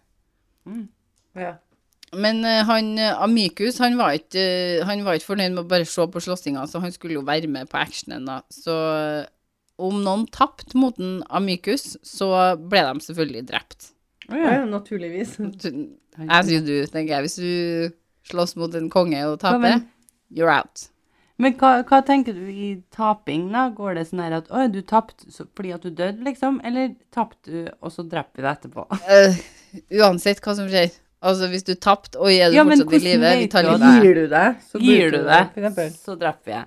[1.42, 1.56] Ja.
[2.16, 5.70] Men eh, han Amikus Amicus, han var, ikke, eh, han var ikke fornøyd med å
[5.72, 8.42] bare se på slåssinga, så han skulle jo være med på actionen, da.
[8.54, 9.26] Så eh,
[9.84, 12.30] om noen tapte mot en Amicus, så
[12.62, 13.92] ble de selvfølgelig drept.
[14.30, 15.36] Å ja, naturligvis.
[16.30, 17.26] As you do, tenker jeg.
[17.26, 19.88] Hvis du slåss mot en konge og taper, men-
[20.34, 20.88] you're out.
[21.42, 23.66] Men hva, hva tenker du i taping, da?
[23.74, 26.60] Går det sånn her at å, du tapte fordi at du døde, liksom?
[26.64, 28.86] Eller tapte du, og så dreper vi deg etterpå?
[29.10, 29.40] Uh,
[30.04, 30.94] uansett hva som skjer.
[31.24, 33.30] Altså, hvis du tapte, oi, er du Ja, fortsatt i live?
[33.40, 34.04] Vi tar du livet.
[34.04, 36.66] Gir du deg, så Gir du deg, så dreper jeg.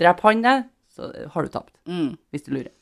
[0.00, 0.62] Dreper han deg,
[0.94, 1.74] så har du tapt.
[1.84, 2.14] Mm.
[2.32, 2.72] Hvis du lurer.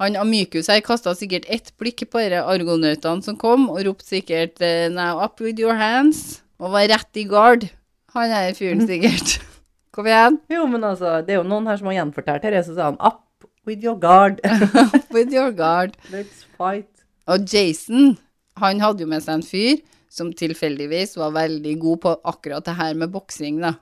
[0.00, 4.58] Han Amykus her kasta sikkert ett blikk på de argonautene som kom, og ropte sikkert
[4.64, 7.68] eh, 'now up with your hands', og var rett i guard.
[8.16, 9.38] Han er fyren sikkert.
[9.94, 10.40] Kom igjen.
[10.50, 12.98] Jo, men altså, det er jo noen her som har gjenfortalt her, så sa han
[12.98, 14.40] up with your guard.
[15.14, 15.94] With your guard.
[16.10, 16.88] Let's fight.
[17.26, 18.16] Og Jason,
[18.56, 19.78] han hadde jo med seg en fyr
[20.10, 23.76] som tilfeldigvis var veldig god på akkurat det her med boksing, da.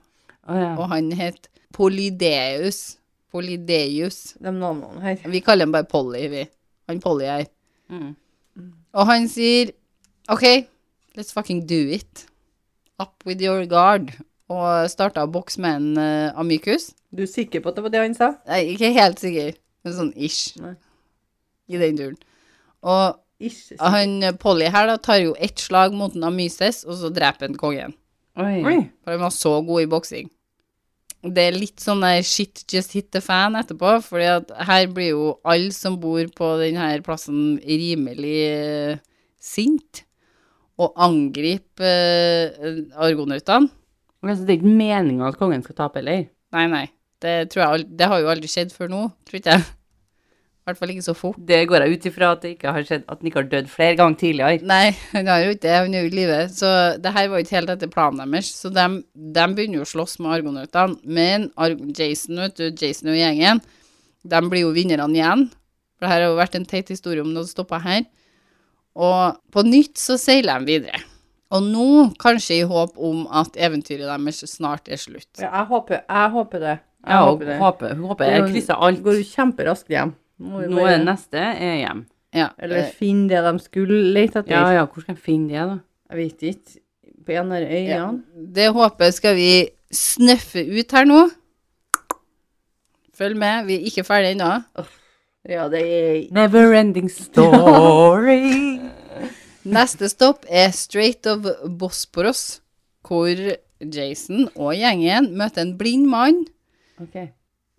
[0.49, 0.71] Oh, ja.
[0.77, 2.97] og han het Polydeus.
[3.33, 4.35] Polydeus.
[4.41, 5.21] De navnene her.
[5.29, 6.45] Vi kaller ham bare Polly, vi.
[6.89, 7.45] Han Polly her.
[7.89, 8.15] Mm.
[8.97, 9.73] Og han sier
[10.29, 10.45] OK,
[11.17, 12.25] let's fucking do it.
[13.01, 14.13] Up with your guard.
[14.49, 16.91] Og starta å bokse med en uh, Amicus.
[17.13, 18.33] Du er sikker på at det var det han sa?
[18.49, 20.57] Nei, ikke helt sikker, men sånn ish.
[20.61, 20.75] Nei.
[21.69, 22.21] I den turen.
[22.85, 23.17] Og.
[23.79, 27.47] Han eh, Polly her da tar jo ett slag mot en Amyses, og så dreper
[27.47, 27.95] han kongen.
[28.39, 28.59] Oi.
[28.63, 28.77] Oi.
[29.03, 30.29] For han var så god i boksing.
[31.19, 35.11] Det er litt sånn der shit just hit the fan etterpå, fordi at her blir
[35.11, 39.01] jo alle som bor på denne plassen rimelig eh,
[39.39, 40.05] sint,
[40.79, 43.67] og angriper uh, argonautene.
[44.23, 46.29] Altså, det er ikke meninga at kongen skal tape, heller?
[46.55, 46.85] Nei, nei,
[47.23, 49.65] det tror jeg Det har jo aldri skjedd før nå, tror ikke jeg.
[50.69, 51.37] I hvert fall ikke så fort.
[51.49, 53.69] Det går jeg ut ifra at det ikke har skjedd, at han ikke har dødd
[53.73, 54.59] flere ganger tidligere.
[54.69, 56.37] Nei, han har jo ikke det, han er jo i live.
[56.53, 58.51] Så det her var jo ikke helt etter planen deres.
[58.53, 58.85] Så de,
[59.39, 60.99] de begynner jo å slåss med argonautene.
[61.09, 63.63] Men Ar Jason, vet du, Jason og gjengen,
[64.29, 65.47] de blir jo vinnerne igjen.
[65.97, 68.05] For det her har jo vært en teit historie om det hadde stoppa her.
[68.99, 71.01] Og på nytt så seiler de videre.
[71.49, 71.87] Og nå
[72.21, 75.31] kanskje i håp om at eventyret deres snart er slutt.
[75.41, 76.75] Ja, jeg håper, jeg håper det.
[76.99, 77.57] Jeg Ja, og håper det.
[77.63, 78.99] håper, håper jeg krysser alt.
[79.05, 80.11] Går jo kjemperaskt hjem.
[80.39, 82.05] Må Nå er det neste er hjem.
[82.35, 84.53] Ja, Eller eh, finne det de skulle lete etter.
[84.53, 85.79] Ja, ja, hvor skal jeg finne det, da?
[86.13, 86.79] Jeg vet ikke.
[87.25, 87.89] På en av øynene.
[87.89, 88.05] ja.
[88.59, 89.49] Det håpet skal vi
[89.93, 91.23] snøffe ut her nå.
[93.19, 94.51] Følg med, vi er ikke ferdige ennå.
[95.49, 98.79] Ja, det er Never ending story.
[99.75, 101.45] Neste stopp er Straight of
[101.79, 102.61] Bosporos,
[103.05, 103.27] hvor
[103.79, 106.45] Jason og gjengen møter en blind mann
[106.99, 107.15] OK.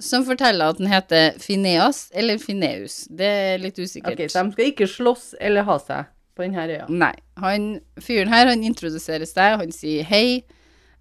[0.05, 3.05] Som forteller at den heter Phineas eller Phineus.
[3.11, 4.19] Det er litt usikkert.
[4.19, 6.87] Ok, Så de skal ikke slåss eller ha seg på denne øya?
[6.89, 7.15] Nei.
[7.43, 7.69] Han,
[8.01, 9.59] fyren her han introduserer seg.
[9.61, 10.43] Han sier hei,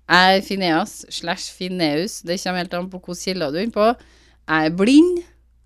[0.09, 2.21] jeg er Phineas slash Phineus.
[2.25, 3.89] Det kommer helt an på hvilke kilder du er inne på.
[4.49, 5.19] Jeg er blind.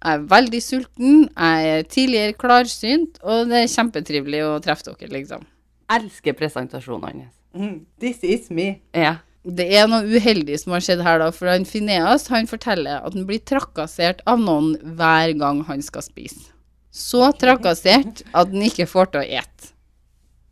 [0.04, 1.22] Jeg er veldig sulten.
[1.32, 5.46] Jeg er tidligere klarsynt, og det er kjempetrivelig å treffe dere, liksom.
[5.94, 7.38] Elsker presentasjonene hans.
[7.56, 8.82] Mm, This is me.
[8.98, 9.18] Ja.
[9.44, 11.30] Det er noe uheldig som har skjedd her, da.
[11.36, 16.06] For han Fineas han forteller at han blir trakassert av noen hver gang han skal
[16.06, 16.54] spise.
[16.94, 19.72] Så trakassert at han ikke får til å ete.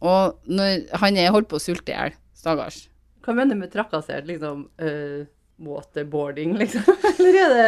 [0.02, 2.88] Og når han er holdt på å sulte i hjel, stakkars.
[3.22, 4.26] Hva mener du med trakassert?
[4.26, 5.22] Liksom uh,
[5.62, 6.90] waterboarding, liksom?
[7.14, 7.68] Eller er det,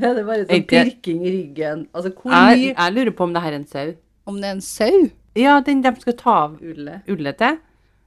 [0.00, 1.86] er det bare sånn pirking i ryggen?
[1.92, 3.94] Altså, hvor Jeg, mye jeg lurer på om det her er en sau.
[4.26, 5.06] Om det er en sau?
[5.36, 7.02] Ja, den de skal ta av ulle?
[7.12, 7.60] ullet til.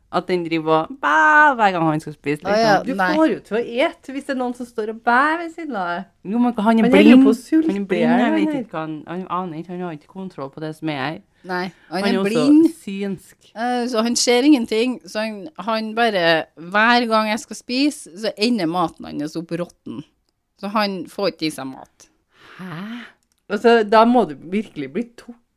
[0.10, 1.18] At den driver og bæ
[1.53, 2.41] hver gang han skal spise.
[2.41, 2.78] Å, ja.
[2.80, 2.88] Liksom.
[2.88, 3.10] Du Nei.
[3.14, 5.76] får jo til å ete hvis det er noen som står og bæ ved siden
[5.78, 6.07] av deg.
[6.34, 7.68] Jo, men han er Men han er jo blind.
[7.70, 10.64] Han er blind, jeg vet ikke han Han aner ikke, han har ikke kontroll på
[10.66, 11.20] det som er her.
[11.47, 13.38] Nei, han, Han er er også synsk.
[13.53, 14.97] Uh, så han ser ingenting.
[15.05, 16.26] Så han, han bare
[16.57, 20.01] Hver gang jeg skal spise, så ender maten hans opp råtten.
[20.60, 22.10] Så han får ikke i seg mat.
[22.57, 23.05] Hæ?
[23.49, 25.05] Altså, da må du virkelig bli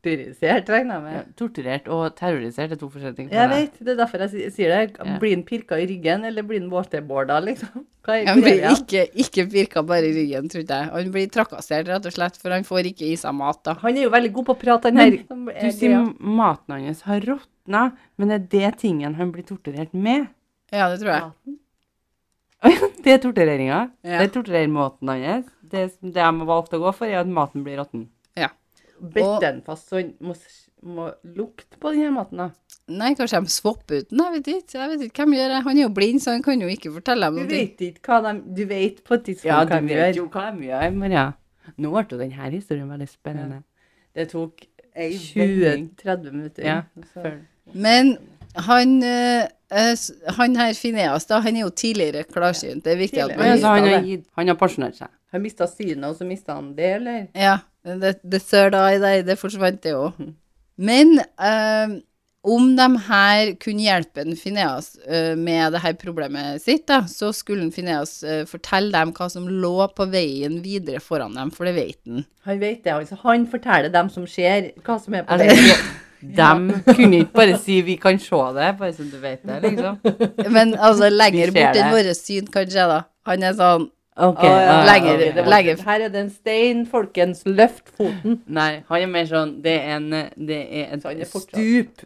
[0.03, 3.29] torturisert, regner jeg Ja, torturert og terrorisert er to forskjellige ting.
[3.29, 4.97] for Jeg vet, det er derfor jeg sier det.
[4.99, 5.17] Ja.
[5.21, 7.85] Blir han pirka i ryggen, eller blir han waterboarda, liksom?
[8.03, 10.91] Hva er Han blir ikke, ikke pirka bare i ryggen, trodde jeg.
[10.91, 13.77] Han blir trakassert, rett og slett, for han får ikke i seg mat, da.
[13.81, 15.19] Han er jo veldig god på å prate, han her.
[15.23, 16.03] er Du sier ja.
[16.19, 20.27] maten hans har råtna, men er det tingen han blir torturert med?
[20.73, 21.21] Ja, det tror jeg.
[21.31, 21.59] Maten.
[23.03, 23.77] Det er tortureringa.
[24.07, 24.19] Ja.
[24.21, 25.47] Det er torturermåten hans.
[25.59, 28.05] Det, det jeg har valgt å gå for, er at maten blir råtten.
[29.03, 30.35] Bette den fast, så han må,
[30.95, 32.49] må lukte på denne maten, da.
[32.93, 34.77] Nei, kanskje de swapper ut den, jeg vet ikke.
[34.79, 35.61] Jeg vet ikke hvem gjør det.
[35.67, 38.19] Han er jo blind, så han kan jo ikke fortelle dem Du vet ikke hva
[38.25, 41.25] de Du vet på et tidspunkt Ja, hva du vet jo hva de gjør, Maria.
[41.79, 43.63] Nå ble jo denne historien veldig spennende.
[44.13, 46.67] Det tok 20-30 minutter.
[46.67, 46.81] Ja,
[47.13, 47.39] Før.
[47.73, 48.17] Men
[48.67, 49.97] han, eh, eh,
[50.37, 52.83] han her Fineas, da, han er jo tidligere klarsynt.
[52.85, 53.33] Det er viktig Tidligere.
[53.33, 55.13] at man altså, han, har gitt, han har pensjonert seg.
[55.33, 57.23] Han mista synet, og så mista han det, eller?
[57.33, 60.17] Ja, the, the third eye der, det forsvant det òg.
[60.77, 61.99] Men eh,
[62.43, 67.31] om de her kunne hjelpe en Fineas eh, med det her problemet sitt, da, så
[67.35, 71.69] skulle Fineas Phineas eh, fortelle dem hva som lå på veien videre foran dem, for
[71.69, 72.25] det vet han.
[72.47, 73.19] Han vet det, altså.
[73.23, 75.91] Han forteller dem som ser, hva som er på veien.
[76.23, 79.97] de kunne ikke bare si 'vi kan se det', bare så du vet det, liksom.
[80.55, 81.91] Men altså, lenger bort enn det.
[81.95, 83.01] vårt syn, kanskje, da.
[83.27, 86.85] Han er sånn Ok, Å, ja, lenger- ok, var- lenger- Her er det en stein,
[86.85, 87.43] folkens.
[87.45, 88.41] Løft foten.
[88.47, 92.03] Nei, han er mer sånn Det er, en, det er Så er stup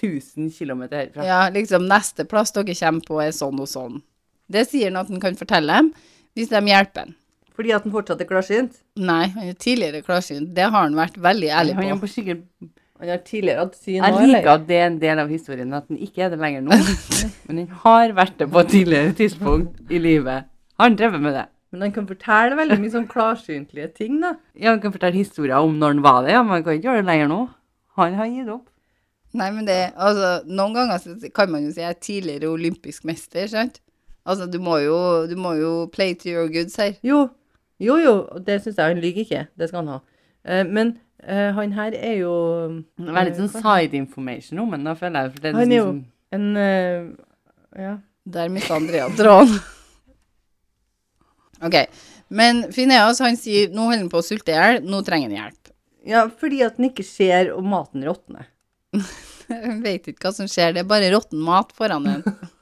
[0.00, 1.24] 1000 km herfra.
[1.24, 4.02] Ja, liksom neste plass dere kommer på er sånn og sånn.
[4.50, 5.92] Det sier han at han kan fortelle dem,
[6.36, 7.14] hvis de hjelper han.
[7.58, 8.76] Fordi at han fortsatt er klarsynt.
[8.96, 10.52] Nei, han er tidligere klarsynt.
[10.54, 12.06] Det har han vært veldig ærlig Han er på.
[12.06, 12.68] på
[13.00, 15.84] Han har tidligere hatt syn Jeg liker at det er en del av historien, at
[15.88, 16.78] han ikke er det lenger nå.
[17.48, 20.44] Men han har vært det på et tidligere tidspunkt i livet.
[20.78, 21.46] Han drevet med det.
[21.72, 24.36] Men han kan fortelle veldig mye sånn klarsyntlige ting, da.
[24.56, 26.88] Ja, Han kan fortelle historier om når han var det, ja, men han kan ikke
[26.88, 27.40] gjøre det lenger nå.
[27.98, 28.68] Han har gitt opp.
[29.36, 33.04] Nei, men det Altså, noen ganger så kan man jo si jeg er tidligere olympisk
[33.04, 33.82] mester, sant?
[34.28, 34.96] Altså, du må jo,
[35.28, 36.96] du må jo play to your goods her.
[37.04, 37.26] Jo,
[37.80, 38.14] jo, jo,
[38.44, 39.44] det syns jeg han lyver ikke.
[39.58, 40.00] Det skal han ha.
[40.44, 42.34] Eh, men eh, han her er jo
[42.98, 45.34] Det er litt sånn side information om han, da, føler jeg.
[45.34, 46.04] For det er Han er jo liksom
[46.38, 47.08] en eh,
[47.88, 47.96] Ja.
[48.28, 49.58] Der mista Andrea tråden.
[51.64, 51.76] OK.
[52.28, 55.38] Men Fineas, han sier nå holder han på å sulte i hjel, nå trenger han
[55.38, 55.72] hjelp.
[56.08, 58.48] ja, fordi at han ikke ser om maten råtner.
[59.48, 62.22] Han vet ikke hva som skjer, det er bare råtten mat foran ham.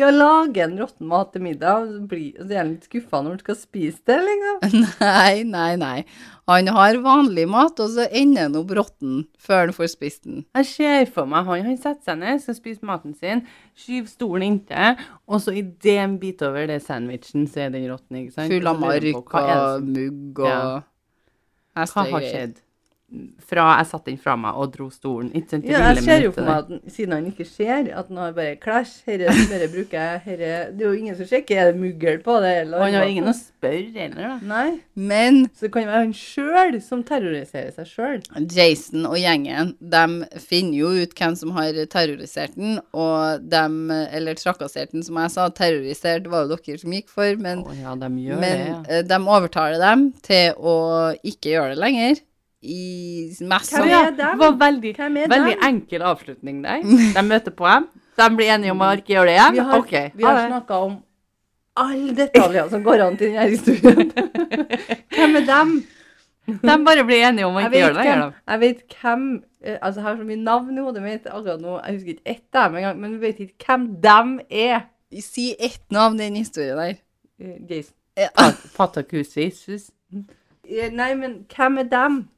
[0.00, 3.40] Ja, lage en råtten mat til middag, blir- så er han litt skuffa når han
[3.42, 4.86] skal spise det, liksom.
[5.00, 6.04] Nei, nei, nei.
[6.48, 10.44] Han har vanlig mat, og så ender han opp råtten før han får spist den.
[10.58, 13.44] Jeg ser for meg han, han setter seg ned, skal spise maten sin,
[13.78, 14.96] skyver stolen inntil,
[15.28, 18.50] og så idet en bit over det sandwichen, så er den råtten, ikke sant?
[18.52, 20.82] Full av mark og mugg og Ja.
[21.76, 22.58] Hva har skjedd?
[23.44, 25.30] Fra jeg satte den fra meg og dro stolen.
[25.36, 25.66] Ikke sant?
[25.68, 28.56] Ja, jeg ser jo for meg at siden han ikke ser, at han har bare
[28.62, 29.02] clash.
[29.08, 31.60] Herre, herre bruker jeg, herre Det er jo ingen som sjekker.
[31.60, 34.38] Er det muggel på det, eller han har ingen å spørre heller, da.
[34.48, 34.80] Nei.
[34.94, 38.24] Men Så det kan være han sjøl som terroriserer seg sjøl.
[38.52, 44.38] Jason og gjengen, de finner jo ut hvem som har terrorisert den, og dem, eller
[44.40, 47.94] trakassert den, som jeg sa, terrorisert var jo dere som gikk for, men, oh, ja,
[47.98, 48.82] de men det, ja.
[48.88, 50.76] eh, de overtaler dem til å
[51.22, 52.22] ikke gjøre det lenger.
[52.62, 52.82] I
[53.42, 53.80] messa.
[53.82, 54.92] Hvem er var veldig,
[55.30, 56.84] veldig enkel avslutning der.
[57.16, 57.88] De møter på dem.
[58.18, 59.56] De blir enige om å ikke gjøre det igjen.
[59.56, 60.12] Vi har, okay.
[60.14, 61.00] vi har snakka om
[61.82, 64.12] alle detaljer som går an til denne historien.
[65.16, 65.74] Hvem er dem?
[66.46, 68.38] De bare blir enige om å ikke gjøre det hvem, lenger.
[68.50, 69.26] jeg vet hvem
[69.62, 71.76] eh, Altså, jeg har så mye navn i hodet mitt akkurat nå.
[71.78, 74.80] Jeg husker ikke ett av dem engang, men vi vet ikke hvem dem er.
[75.22, 76.98] Si ett navn i den historien der.
[77.38, 77.94] Eh, Jason.
[78.18, 78.28] Ja.
[78.36, 79.92] da.
[80.68, 82.28] Eh, Nei, men hvem er dem?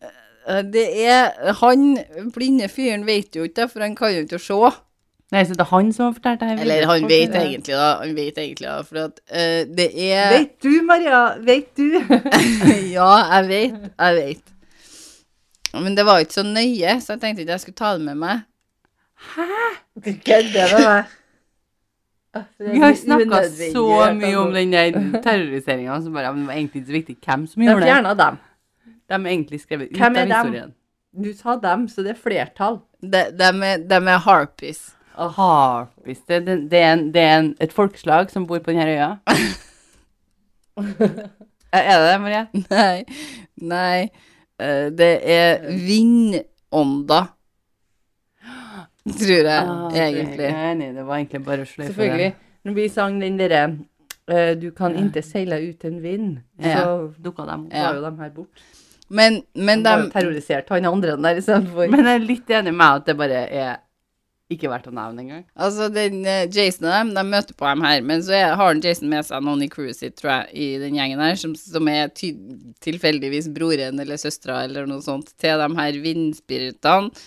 [0.48, 1.98] Eh, Det er Han
[2.34, 4.58] blinde fyren vet jo ikke for han kan jo ikke se.
[5.32, 6.60] Nei, så det er han som har fortalt det her?
[6.62, 7.40] Eller han vet det.
[7.42, 11.22] egentlig da, han vet egentlig da, for at uh, det er Vet du, Maria?
[11.42, 11.88] Vet du?
[12.96, 14.52] Ja, jeg vet, jeg vet.
[15.74, 18.14] Men det var ikke så nøye, så jeg tenkte ikke jeg skulle ta det med
[18.20, 18.44] meg.
[19.34, 19.48] Hæ?
[20.04, 21.04] Du kødder med meg.
[21.04, 21.12] Ah, for det er
[22.58, 26.80] Vi har snakka så mye om den der terroriseringa, så bare, men det var egentlig
[26.82, 27.90] ikke så viktig hvem som gjorde det.
[27.90, 28.38] fjerna dem.
[29.08, 30.52] De er egentlig skrevet ut Hvem er av dem?
[30.52, 30.74] historien.
[31.24, 32.80] Du sa dem, så det er flertall.
[33.02, 34.80] De, de, er, de er harpies.
[35.14, 36.18] Harpis.
[36.28, 39.10] Det, det, det er, en, det er en, et folkeslag som bor på denne øya.
[41.72, 42.46] er er det det, Marie?
[42.70, 43.04] Nei,
[43.62, 44.08] nei.
[44.58, 47.33] eh, det er vindånder.
[49.20, 50.48] Tror jeg, Ah, egentlig.
[50.48, 52.30] Enig, det var egentlig bare å sløyfe Selvfølgelig.
[52.64, 53.64] Når vi sang den derre
[54.30, 56.78] uh, Du kan ikke seile ut en vind, Ja.
[56.80, 57.12] så.
[57.20, 57.66] Dukka opp.
[57.72, 57.92] Ja.
[57.92, 58.64] jo de her bort.
[59.12, 61.90] Men, men de har de jo terrorisert han andre der istedenfor.
[61.92, 63.74] Men jeg er litt enig med at det bare er
[64.54, 65.44] ikke verdt å nevne engang.
[65.56, 68.80] Altså, den eh, Jason og dem, de møter på dem her, men så er, har
[68.84, 71.88] Jason med seg noen i crewet sitt, tror jeg, i den gjengen her, som, som
[71.90, 72.10] er
[72.84, 77.24] tilfeldigvis broren eller søstera eller noe sånt til de her vindspiritene.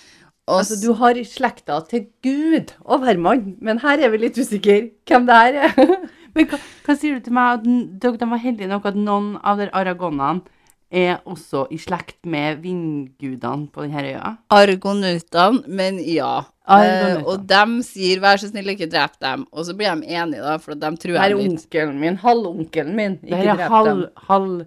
[0.48, 4.78] Og Altså, du har slekta til Gud og hvermann, men her er vi litt usikre
[5.08, 5.98] hvem det her er.
[6.38, 7.64] Men hva, hva sier du til meg at
[8.04, 10.46] dere de var heldige nok at noen av dere aragonene
[10.94, 14.36] er også i slekt med vindgudene på denne øya?
[14.54, 16.46] Argonautene, men ja.
[16.68, 17.24] Argonautene.
[17.24, 20.46] Eh, og de sier 'vær så snill, ikke drep dem', og så blir de enige,
[20.46, 21.58] da, for de tror her jeg er litt.
[21.58, 23.20] onkelen min, halvonkelen min.
[23.24, 23.72] Ikke drep dem.
[23.74, 24.66] halv, halv,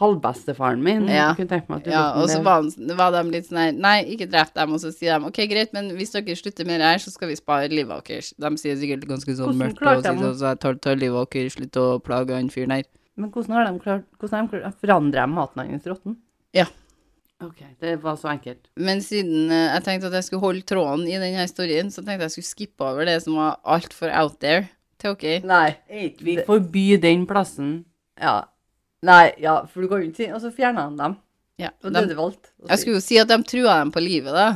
[0.00, 1.04] halvbestefaren min.
[1.10, 1.28] Ja.
[1.30, 2.64] Jeg kunne tenke meg at du Ja, og så var,
[2.98, 5.72] var de litt sånn her 'nei, ikke drep dem', og så sier de 'ok, greit,
[5.76, 8.32] men hvis dere slutter med det her, så skal vi spare livet deres'.
[8.38, 11.30] De sier sikkert ganske sånn Hvordan mørkt, og sier sånn, så jeg tar, tar livet
[11.30, 12.84] deres, slutt å plage han fyren her.
[13.16, 16.16] Men hvordan har de klart Hvordan har de klart Forandrer de maten hans råtten?
[17.42, 18.68] Ok, det var så enkelt.
[18.78, 22.20] Men siden eh, jeg tenkte at jeg skulle holde tråden i denne historien, så tenkte
[22.20, 24.68] jeg jeg skulle skippe over det som var altfor out there
[25.02, 25.42] til dere.
[25.50, 26.12] Nei.
[26.22, 27.72] Vi forbyr den plassen.
[28.20, 28.44] Ja.
[29.02, 31.16] Nei, ja, for du kan jo ikke si Og så fjerna han dem.
[31.58, 32.52] Ja, Og de, det de, valgt.
[32.62, 34.50] å jeg skulle jo si at de trua dem på livet, da.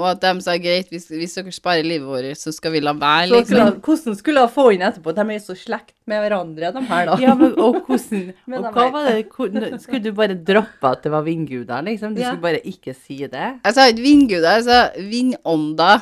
[0.00, 2.94] Og at de sa greit, hvis, hvis dere sparer livet vårt, så skal vi la
[2.96, 3.80] være, Så skulle, liksom.
[3.84, 5.12] hvordan skulle hun få inn etterpå?
[5.16, 7.16] De er jo så slekt med hverandre, de her, da.
[7.20, 9.50] Ja, men og hvordan Men Og hva var det hvor-
[9.82, 12.14] Skulle du bare droppe at det var vindguder, liksom?
[12.14, 12.30] Du Ja.
[12.32, 13.60] skulle bare ikke si det?
[13.64, 16.00] Jeg sa ikke vindguder, jeg sa vindånder.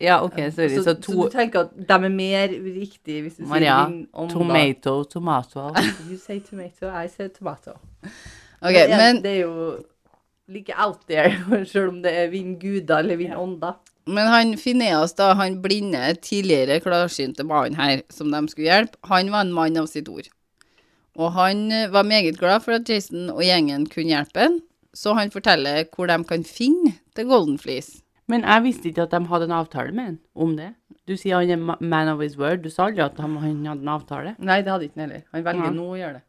[0.00, 0.68] Ja, OK, sorry.
[0.74, 4.06] så, Så så du tenker at de er mer riktige hvis du Maria, sier vin
[4.12, 5.68] om Tomato, tomato.
[5.70, 5.84] da.
[6.10, 7.76] You say tomato, I say tomato.
[8.60, 9.78] Ok, er, men det er jo
[10.48, 11.30] like out there,
[11.72, 13.78] selv om det er vindguder eller vindånder.
[14.06, 19.30] Men han Phineas, da, han blinde, tidligere klarsynte mannen her, som de skulle hjelpe, han
[19.32, 20.28] var en mann av sitt ord.
[21.16, 24.58] Og han eh, var meget glad for at Jason og gjengen kunne hjelpe ham,
[24.94, 28.03] så han forteller hvor de kan finne The Golden Fleece.
[28.30, 30.70] Men jeg visste ikke at de hadde en avtale med han om det.
[31.08, 32.62] Du sier han er man of his word.
[32.64, 34.36] Du sa aldri at han, han hadde en avtale.
[34.38, 35.26] Nei, det hadde ikke han heller.
[35.34, 35.72] Han velger ja.
[35.74, 36.24] nå å gjøre det.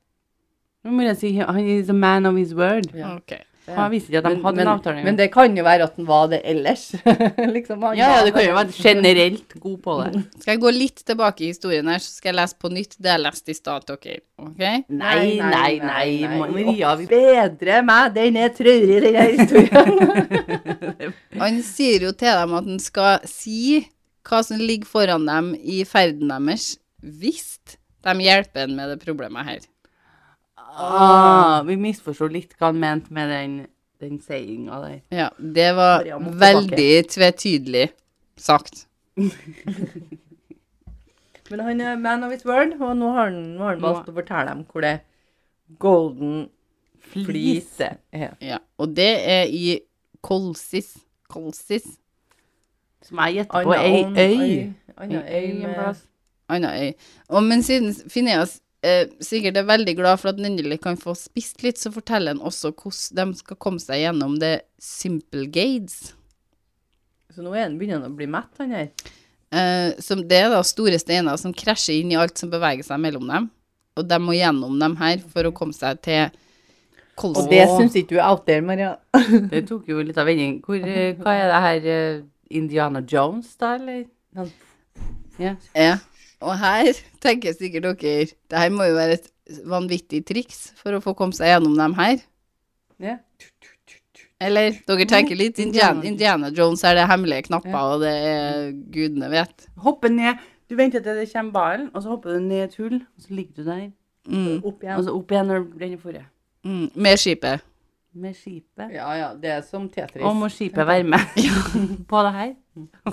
[0.85, 2.91] Nå må jeg si han is a man of his word.
[2.93, 3.15] Ja.
[3.15, 3.37] Ok.
[3.65, 5.03] Jeg visste ikke at de hadde men, en avtale.
[5.07, 6.83] men det kan jo være at han var det ellers.
[7.55, 10.21] liksom, han ja, ja, det kan jo være generelt god på det.
[10.43, 13.11] Skal jeg gå litt tilbake i historien her, så skal jeg lese på nytt det
[13.11, 14.21] jeg leste i stad til dere.
[14.45, 14.63] Ok?
[15.01, 16.07] Nei, nei, nei.
[16.45, 21.15] Maria, vi Bedre meg, den er traurig, den her historien.
[21.41, 23.85] Han sier jo til dem at han skal si
[24.25, 29.47] hva som ligger foran dem i ferden deres, hvis de hjelper en med det problemet
[29.47, 29.63] her.
[30.75, 33.55] Ah, Vi misforsto litt hva han mente med den,
[34.03, 34.99] den sayinga der.
[35.13, 36.05] Ja, det var
[36.41, 37.89] veldig tvetydelig
[38.37, 38.87] sagt.
[41.49, 44.09] Men han er man of his word, og nå har han, nå har han valgt
[44.09, 44.95] å fortelle dem hvor det
[45.81, 46.47] golden
[47.11, 48.33] fleece er.
[48.41, 49.79] Ja, og det er i
[50.25, 50.95] Kolsis.
[51.29, 51.85] Kolsis,
[53.05, 54.73] Som jeg gjetter på ei øy.
[54.97, 55.65] Anna øy
[56.49, 56.93] anna øy.
[57.27, 61.15] Og men siden Phineas eh, sikkert er veldig glad for at den endelig kan få
[61.17, 66.13] spist litt, så forteller han også hvordan de skal komme seg gjennom det Simple Gades.
[67.35, 68.89] Så nå er han begynner han å bli mett, han her.
[69.55, 73.01] Eh, som det er da store steiner som krasjer inn i alt som beveger seg
[73.03, 73.49] mellom dem.
[73.95, 76.31] Og de må gjennom dem her for å komme seg til
[77.15, 77.45] Kolsis.
[77.45, 78.97] Og det syns ikke du er out there, Maria.
[79.53, 80.57] Det tok jo litt av vending.
[80.83, 82.17] Eh, hva er det her eh,
[82.59, 84.01] Indiana Jones, da, eller?
[84.35, 84.51] Han-
[85.39, 85.53] Ja.
[85.75, 85.93] Ja.
[86.45, 86.91] Og her
[87.25, 89.31] tenker sikkert dere det her må jo være et
[89.69, 92.21] vanvittig triks for å få komme seg gjennom dem her.
[93.01, 93.17] Ja.
[94.41, 96.49] Eller dere tenker litt Indiana, Indiana.
[96.49, 97.83] Indiana Jones er det hemmelige knapper, Ja.
[97.93, 99.67] og det er gudene vet.
[99.85, 100.41] Hoppe ned.
[100.69, 103.33] Du venter til det kommer ballen, og så hopper du ned et hull, og så
[103.37, 103.85] ligger du der.
[104.27, 106.25] Mm, Opp Og så opp igjen når den er forrige.
[106.65, 107.61] mm, med skipet.
[108.15, 108.91] Med skipet.
[108.95, 110.23] Ja, ja, det er som Tetris.
[110.23, 111.19] Og må skipet være med
[112.09, 112.53] på det her?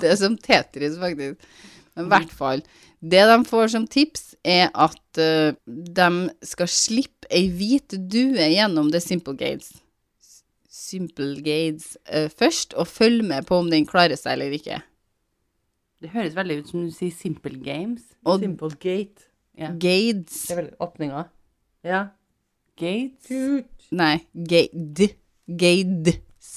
[0.01, 1.39] Det er som Tetris, faktisk.
[1.95, 2.63] Men i hvert fall.
[3.03, 6.09] Det de får som tips, er at uh, de
[6.47, 9.73] skal slippe ei hvit due gjennom The Simple Gates.
[10.71, 14.79] Simple Gates uh, først, og følge med på om den klarer seg eller ikke.
[16.03, 18.07] Det høres veldig ut som du sier Simple Games.
[18.27, 19.27] Og Simple gate.
[19.59, 19.69] Ja.
[19.79, 21.23] Gades Det er vel åpninga.
[21.83, 22.05] Ja.
[22.79, 23.27] Gates.
[23.27, 23.89] Tut.
[23.91, 25.09] Nei, Gade.
[25.47, 26.51] Gades.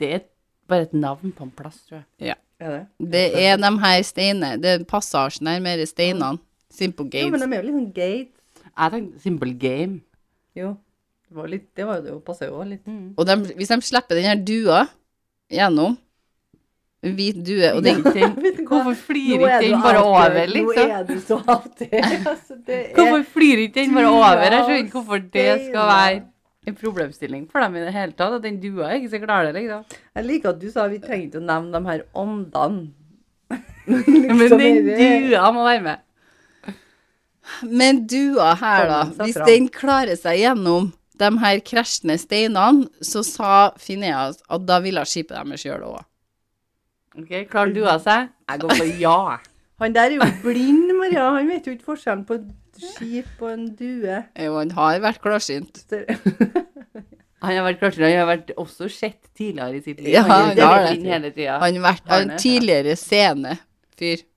[0.00, 0.24] Det er
[0.70, 2.38] bare et navn på en plass, tror jeg.
[2.60, 2.82] Er det?
[3.14, 4.52] Det er de her steinene.
[4.60, 6.38] Det er passasjen her med steinene.
[6.70, 8.40] Simple Jo, men de er jo litt sånn gate.
[8.70, 10.00] Jeg tenkte Simple Game.
[10.56, 10.74] Jo.
[11.30, 12.86] Det var, litt, det var det passa jo også litt.
[13.14, 14.80] Og de, hvis de slipper den her dua
[15.50, 15.96] gjennom
[17.00, 18.02] hvit due, og den?
[18.68, 20.90] Hvorfor flirer er ikke den bare over, liksom?
[20.90, 21.38] Nå er du så
[21.78, 22.10] there.
[22.32, 24.42] Altså, det er Hvorfor flirer ikke den bare over?
[24.42, 26.20] Jeg skjønner ikke hvorfor det skal være
[26.68, 28.36] en problemstilling for dem i det hele tatt.
[28.36, 29.98] At den dua er ikke så klar det, liksom.
[30.18, 32.90] Jeg liker at du sa vi trenger ikke å nevne de her åndene.
[33.90, 36.06] Men Liksom, den er dua må være med.
[37.66, 39.00] Men dua her, da.
[39.24, 45.02] Hvis den klarer seg gjennom de her krasjende steinene, så sa Phineas at da ville
[45.08, 46.06] skipet deres gjøre det òg.
[47.20, 48.30] Ok, Klarer dua seg?
[48.46, 49.16] Jeg går for ja.
[49.80, 51.26] Han der er jo blind, Maria.
[51.34, 52.38] Han vet jo ikke forskjellen på
[52.82, 54.18] skip og en due.
[54.40, 55.82] Jo, han har vært klarsynt.
[57.40, 60.10] Han har vært klarsynt, han har vært også sett tidligere i sitt liv.
[60.12, 60.98] Ja, han han har det.
[61.08, 61.54] hele tida.
[61.62, 64.26] Han har vært en tidligere scenefyr.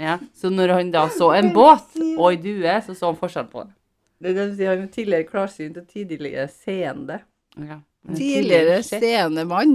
[0.00, 0.14] Ja.
[0.32, 3.66] Så når han da så en båt og ei due, så så han forskjell på
[3.66, 3.74] det.
[4.22, 7.18] Det er du sier, han er tidligere klarsynt og tidligere seende.
[7.58, 7.76] Ja.
[8.16, 9.74] Tidligere seende mann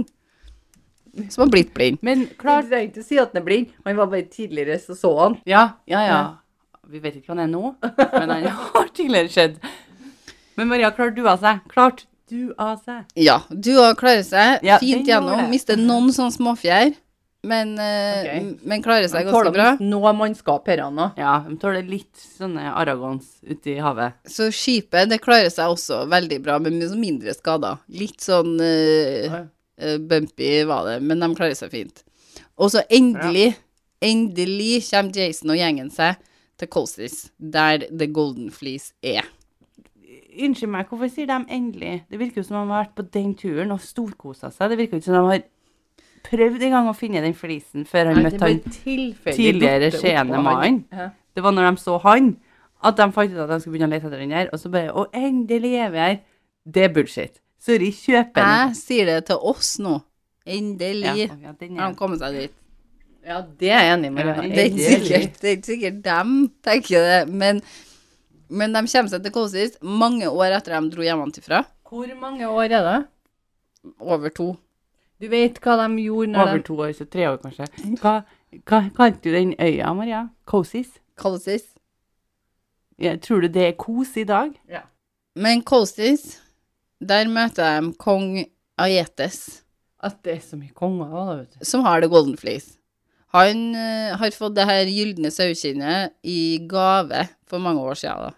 [1.30, 1.98] som har blitt blind.
[2.02, 3.70] Men Du det trenger ikke å si at han er blind.
[3.86, 5.38] Han var bare tidligere, så så han.
[5.46, 6.18] Ja, ja, ja.
[6.90, 7.72] Vi vet ikke hva han er nå,
[8.14, 9.56] men han har tidligere skjedd.
[10.56, 11.64] Men Maria, klarte av seg?
[11.72, 13.04] Klart du av seg.
[13.18, 15.46] Ja, du dua klarer seg Ja, fint gjennom.
[15.50, 16.94] Mister noen sånne småfjær,
[17.46, 18.40] men, okay.
[18.66, 19.68] Men klarer seg ganske bra.
[19.78, 21.10] Nå noe mannskap her nå.
[21.18, 24.16] Ja, de tåler litt sånne aragons ute i havet.
[24.26, 27.78] Så skipet det klarer seg også veldig bra, med mye mindre skader.
[27.94, 29.44] Litt sånn uh,
[29.78, 32.02] eh, bumpy var det, men de klarer seg fint.
[32.58, 33.52] Og så endelig,
[34.02, 36.18] endelig kommer Jason og gjengen seg
[36.60, 39.26] til Colsis, der The Golden Fleece er.
[40.36, 42.04] Unnskyld meg, hvorfor sier de endelig?
[42.10, 44.72] Det virker jo som de har vært på den turen og storkosa seg.
[44.72, 45.44] Det virker jo ikke som de har
[46.26, 50.82] prøvd en gang å finne den flisen før han møtte han tidligere skjeende mannen.
[51.36, 52.34] Det var når de så han,
[52.84, 54.70] at de fant ut at de skulle begynne å lete etter den der, og så
[54.72, 56.18] bare Å, endelig er vi her.
[56.66, 57.40] Det er bullshit.
[57.62, 58.52] Sorry, kjøp den.
[58.52, 59.96] Jeg sier det til oss nå.
[60.46, 62.54] Endelig Ja, ja, den er kommet seg dit.
[63.26, 64.28] Ja, det er jeg enig med.
[64.28, 64.52] deg.
[64.54, 67.58] Det er ikke sikkert, det er ikke sikkert dem tenker det, men,
[68.48, 71.64] men de kommer seg til Kolsis mange år etter de dro hjemmefra.
[71.90, 72.98] Hvor mange år er det?
[74.00, 74.52] Over to.
[75.22, 77.66] Du vet hva de gjorde når over to år, så tre år kanskje.
[78.02, 78.18] Hva,
[78.68, 80.26] hva kalte du den øya, Maria?
[80.46, 80.90] Kosis?
[81.18, 81.64] Kosis.
[83.00, 84.52] Ja, tror du det er kos i dag?
[84.70, 84.84] Ja.
[85.36, 86.38] Men Kosis,
[87.00, 88.44] der møter de kong
[88.80, 89.62] Aietes.
[90.04, 91.64] At det er så mye konger da, vet du.
[91.64, 92.76] som har det Golden Fleece.
[93.34, 98.28] Han eh, har fått det her gylne saukinnet i gave for mange år siden.
[98.28, 98.34] da.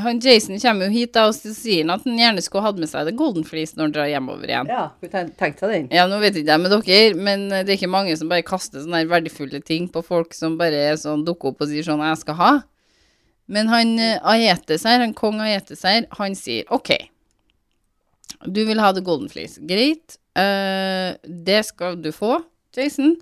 [0.00, 3.08] Han Jason kommer jo hit da, og sier at han gjerne skulle hatt med seg
[3.08, 4.70] det Golden Fleece når han drar hjemover igjen.
[4.70, 5.90] Ja, hun tenkt tenkt seg den.
[5.92, 8.80] Ja, nå vet ikke jeg med dere, men det er ikke mange som bare kaster
[8.80, 12.22] sånne her verdifulle ting på folk som bare sånn, dukker opp og sier sånn 'jeg
[12.22, 12.58] skal ha'.
[13.50, 16.94] Men han eh, Aetes her, han kong Aetes her, han sier OK,
[18.46, 19.60] du vil ha det Golden Fleece.
[19.66, 22.38] Greit, uh, det skal du få,
[22.76, 23.16] Jason,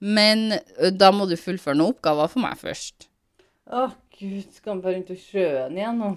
[0.00, 0.56] men
[0.96, 3.06] da må du fullføre noen oppgaver for meg først.
[3.70, 6.14] Å, gud, skal han bare rundt og sjøen igjen nå?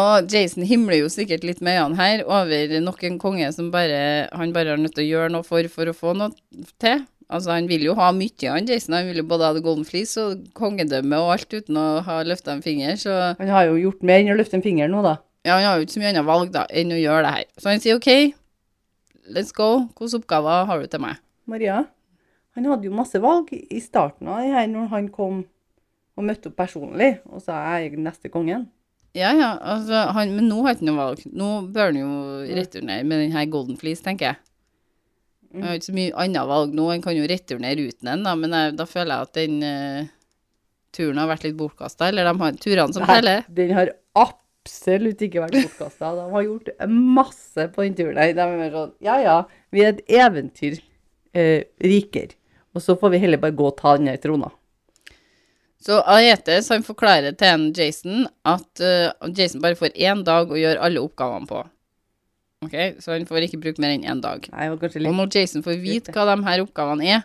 [0.00, 4.28] Og Jason himler jo sikkert litt med øynene her over nok en konge som bare,
[4.30, 6.30] han bare har nødt til å gjøre noe for, for å få noe
[6.82, 7.02] til.
[7.30, 8.94] Altså, han vil jo ha mye, han Jason.
[8.98, 12.16] Han vil jo både ha The Golden Fleece og kongedømme og alt uten å ha
[12.26, 12.96] løfta en finger.
[12.98, 15.16] Så Han har jo gjort mer enn å løfte en finger nå, da.
[15.46, 17.46] ja, han har jo ikke så mye annet valg da, enn å gjøre det her.
[17.62, 18.10] Så han sier OK,
[19.30, 19.86] let's go.
[19.98, 21.22] Hvilke oppgaver har du til meg?
[21.50, 21.84] Maria,
[22.56, 25.44] han hadde jo masse valg i starten av det her når han kom
[26.18, 28.68] og møtte opp personlig og sa jeg er neste kongen.
[29.16, 31.22] Ja, ja, altså, han, men nå har han ikke noe valg.
[31.34, 32.10] Nå bør han jo
[32.54, 34.40] returnere med den her Golden Fleece, tenker jeg.
[35.50, 36.84] Han har ikke så mye annet valg nå.
[36.92, 40.12] Han kan jo returnere uten den, da, men jeg, da føler jeg at den uh,
[40.94, 42.10] turen har vært litt bortkasta.
[42.10, 43.42] Eller de har turene som teller.
[43.56, 46.12] Den har absolutt ikke vært bortkasta.
[46.20, 48.20] De har gjort masse på den turen.
[48.38, 49.38] De er sånn Ja ja,
[49.74, 50.78] vi er et eventyr
[51.34, 51.66] eh.
[52.74, 54.50] Og så får vi heller bare gå og ta den der trona.
[55.80, 60.58] Så Aetes han forklarer til en Jason at uh, Jason bare får én dag å
[60.58, 61.62] gjøre alle oppgavene på.
[62.66, 64.44] Ok, Så han får ikke bruke mer enn én dag.
[64.52, 67.22] Nei, det var kanskje Og når Jason får vite hva de her oppgavene er,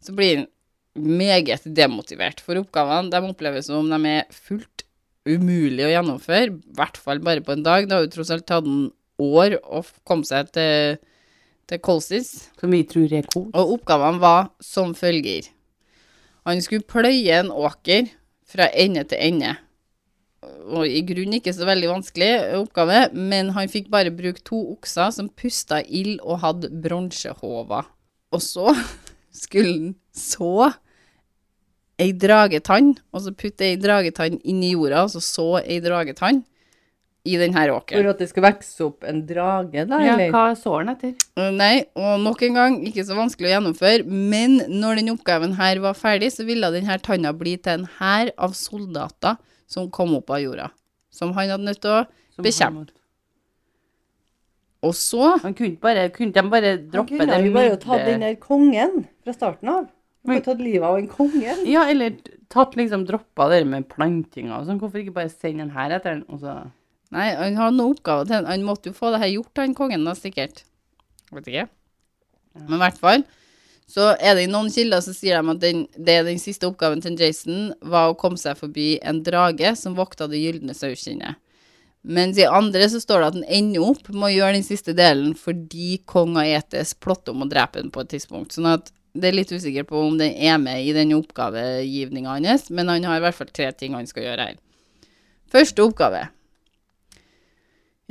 [0.00, 0.46] så blir han
[0.96, 2.40] meget demotivert.
[2.40, 4.86] For oppgavene de oppleves som om de er fullt
[5.28, 7.84] umulig å gjennomføre, i hvert fall bare på en dag.
[7.84, 8.88] Det har jo tross alt tatt en
[9.20, 10.96] år å komme seg til,
[11.70, 12.50] til Kolsis.
[12.60, 13.48] Som vi tror er kos.
[13.54, 15.48] Og oppgavene var som følger.
[16.48, 18.10] Han skulle pløye en åker
[18.50, 19.54] fra ende til ende.
[20.72, 25.12] Og i grunnen ikke så veldig vanskelig oppgave, men han fikk bare bruke to okser
[25.14, 27.88] som pusta ild og hadde bronsehåver.
[28.32, 28.72] Og så
[29.42, 30.70] skulle han så
[32.00, 36.40] ei dragetann, og så putte ei dragetann inn i jorda, og så så ei dragetann
[37.24, 38.00] i denne åkeren.
[38.02, 40.30] For at det skal vokse opp en drage, da, Ja, eller?
[40.32, 41.14] hva så den etter?
[41.36, 45.52] Uh, Nei, og nok en gang, ikke så vanskelig å gjennomføre, men når den oppgaven
[45.58, 49.36] her var ferdig, så ville denne tanna bli til en hær av soldater
[49.70, 50.70] som kom opp av jorda,
[51.12, 52.88] som han hadde nødt til å Som Bekjemp.
[54.82, 58.06] Og så Han kunne ikke bare, kunne de bare Han kunne det jo bare tatt
[58.06, 59.84] den der kongen fra starten av.
[60.24, 61.56] Han Men- kunne tatt livet av en konge.
[61.68, 62.16] Ja, eller
[62.48, 64.80] tatt liksom droppa det med plantinga og sånn.
[64.80, 66.70] Hvorfor ikke bare sende den her etter den, og så
[67.10, 68.64] Nei, han har noen oppgaver til han.
[68.66, 70.64] Måtte jo få det her gjort, han kongen, da, sikkert.
[71.34, 71.68] Vet ikke.
[72.66, 73.26] Men i hvert fall
[73.90, 77.00] så er det i noen kilder så sier de at den, det den siste oppgaven
[77.02, 81.40] til Jason var å komme seg forbi en drage som vokta det gylne saukinnet.
[82.06, 84.94] Mens i andre så står det at han ender opp med å gjøre den siste
[84.96, 88.54] delen fordi kong Aetes plotter om å drepe den på et tidspunkt.
[88.54, 92.70] Sånn at det er litt usikker på om den er med i den oppgavegivninga hans,
[92.70, 94.60] men han har i hvert fall tre ting han skal gjøre her.
[95.50, 96.28] Første oppgave.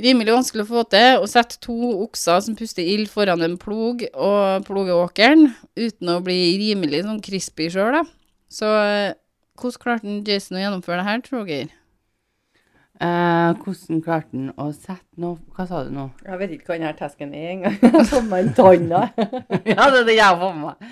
[0.00, 1.74] Rimelig vanskelig å få til å sette to
[2.06, 7.20] okser som puster ild foran en plog og ploge åkeren, uten å bli rimelig sånn
[7.24, 8.04] crispy sjøl, da.
[8.50, 9.10] Så eh,
[9.60, 11.68] hvordan klarte Jason å gjennomføre det her, tror dere?
[13.00, 16.06] eh, Hvordan klarte han å sette noe Hva sa du nå?
[16.24, 17.76] Jeg vet ikke hva denne tasken er engang.
[17.82, 20.90] Jeg har fått meg en tann ja, det er det jeg får med meg.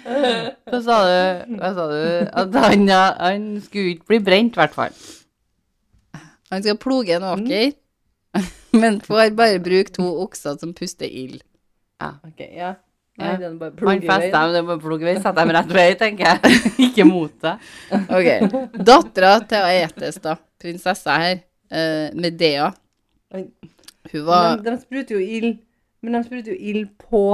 [0.68, 1.56] Hva sa du?
[1.58, 1.98] Hva sa du?
[2.44, 2.86] At han,
[3.24, 5.00] han skulle ikke bli brent, i hvert fall.
[6.52, 7.72] Han skal ploge en åker,
[8.80, 11.42] men får bare bruke to okser som puster ild.
[12.00, 12.12] Ja.
[13.18, 13.36] Nei, Ja.
[13.36, 14.54] den bare Han plugger i festa veien.
[14.54, 16.60] dem, det må vei, setter dem rett vei, tenker jeg.
[16.86, 17.54] ikke mot det.
[17.90, 18.28] Ok.
[18.86, 20.36] Dattera til Aetes, da.
[20.62, 21.40] Prinsessa her.
[21.72, 22.70] uh, Medea.
[23.32, 25.58] Hun var Men de, de spruter jo ild
[26.00, 27.24] Men de spruter jo ild på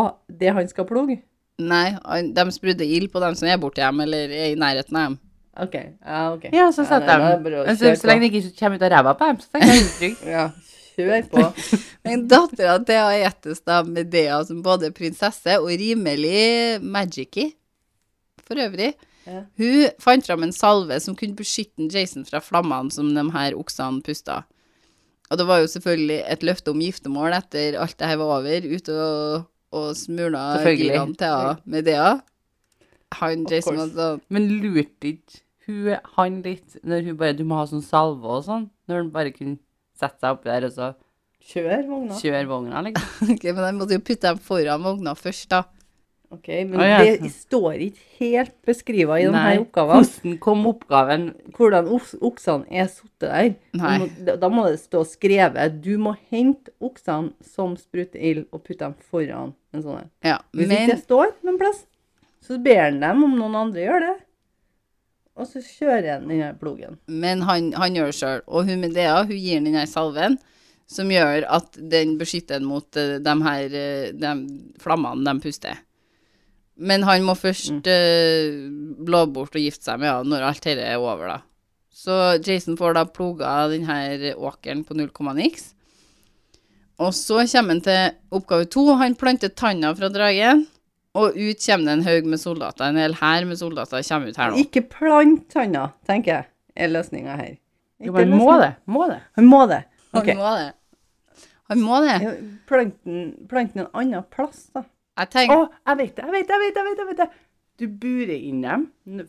[0.40, 1.20] det han skal plugge.
[1.62, 1.92] Nei,
[2.34, 5.18] de spruter ild på dem som er borti dem, eller er i nærheten av dem.
[5.60, 5.74] OK.
[5.76, 6.48] Ja, ok.
[6.50, 9.38] Ja, så setter ja, de så lenge det ikke kommer ut av ræva på dem,
[9.44, 10.24] så tenker jeg det er trygt.
[10.32, 10.48] Ja,
[10.94, 11.42] Kjør på.
[12.06, 17.50] Men dattera til Aetes, da, Medea, som både prinsesse og rimelig magicy
[18.44, 18.92] for øvrig,
[19.24, 19.40] Ja.
[19.56, 24.02] hun fant fram en salve som kunne beskytte Jason fra flammene som de her oksene
[24.04, 24.42] pusta.
[25.30, 28.66] Og det var jo selvfølgelig et løfte om giftermål etter alt det her var over,
[28.68, 32.10] ute og, og smurna girene til Medea.
[33.22, 37.56] Han Jason var sånn Men lurte ikke hun han litt når hun bare Du må
[37.56, 38.66] ha sånn salve og sånn?
[38.90, 39.56] Når hun bare kunne
[39.98, 40.92] sette seg oppi der og så
[41.44, 42.16] Kjør vogna.
[42.16, 43.30] kjøre vogna, liksom?
[43.34, 45.64] Ok, men jeg måtte jo putte dem foran vogna først, da.
[46.32, 46.98] Ok, men Å, ja.
[47.20, 50.00] det står ikke helt beskrivet i denne oppgaven.
[50.02, 53.50] Hvordan kom oppgaven Hvordan oksene er sittet der.
[53.78, 53.92] Nei.
[54.02, 54.08] Må,
[54.40, 58.96] da må det stå skrevet Du må hente oksene som spruter ild, og putte dem
[59.12, 60.10] foran en sånn en.
[60.26, 61.84] Ja, Hvis men ikke det står noen plass,
[62.42, 64.16] så ber han dem om noen andre gjør det.
[65.34, 66.98] Og så kjører han den plogen.
[67.10, 68.44] Men han, han gjør det sjøl.
[68.46, 70.38] Og hun Medea hun gir den her salven
[70.90, 74.32] som gjør at den beskytter den mot eh, de her eh, de
[74.82, 75.80] flammene de puster.
[76.74, 78.66] Men han må først eh,
[79.06, 81.40] blå bort og gifte seg med henne når alt dette er over, da.
[81.94, 85.70] Så Jason får da ploga denne åkeren på null komma niks.
[87.02, 88.84] Og så kommer han til oppgave to.
[88.98, 90.66] Han planter tanna fra dragen,
[91.14, 92.84] og ut kommer det en haug med soldater.
[92.90, 94.62] En hel hær med soldater kommer ut her nå.
[94.64, 97.52] Ikke plant tanna, tenker jeg, er løsninga her.
[98.02, 98.72] Jo, Ikke men må det?
[98.90, 99.20] Må det?
[99.38, 99.84] Han må det.
[100.14, 100.34] Okay.
[100.34, 100.72] Han må det.
[101.70, 102.16] Han må det.
[102.66, 104.82] Plant en annen plass, da.
[105.14, 106.82] Jeg Å, tenker jeg vet det, jeg vet det, jeg vet det!
[106.82, 107.28] jeg vet det, jeg vet det.
[107.78, 108.88] Du burer inn dem.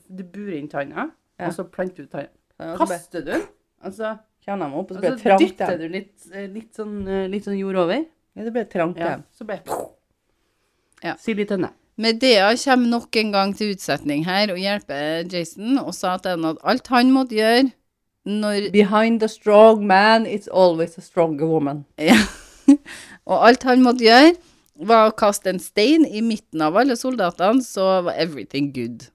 [0.09, 1.47] Du burer inn tanna, Ja.
[1.47, 2.31] og så planter du tanna.
[2.57, 3.41] Så Kaster du den,
[3.83, 4.15] og så,
[4.45, 7.27] kjenner de opp, og så blir det trangt dytter du litt, eh, litt, sånn, eh,
[7.29, 8.05] litt sånn jord over.
[8.35, 9.89] Ja, det blir trangt Ja, Så blir bare
[11.03, 11.15] Ja.
[11.21, 15.93] Sild i det Medea kommer nok en gang til utsetning her og hjelper Jason og
[15.95, 17.69] sa til henne at alt han måtte gjøre
[18.25, 21.85] når Behind a strong man, it's always a stronger woman.
[21.99, 22.17] ja,
[23.29, 24.33] Og alt han måtte gjøre,
[24.75, 29.07] var å kaste en stein i midten av alle soldatene, så var everything good.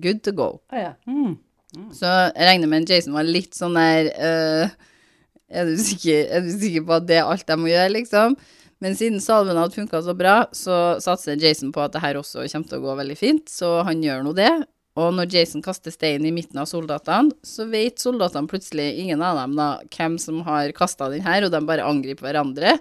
[0.00, 0.48] Good to go.
[0.70, 0.92] Ah, ja.
[1.06, 1.36] Mm.
[1.92, 4.74] Så jeg regner med at Jason var litt sånn der uh,
[5.50, 8.38] er, du sikker, er du sikker på at det er alt jeg må gjøre, liksom?
[8.84, 12.42] Men siden salven hadde funka så bra, så satser Jason på at det her også
[12.52, 14.50] kommer til å gå veldig fint, så han gjør nå det.
[15.00, 19.40] Og når Jason kaster steinen i midten av soldatene, så vet soldatene plutselig, ingen av
[19.40, 22.76] dem, da, hvem som har kasta den her, og de bare angriper hverandre,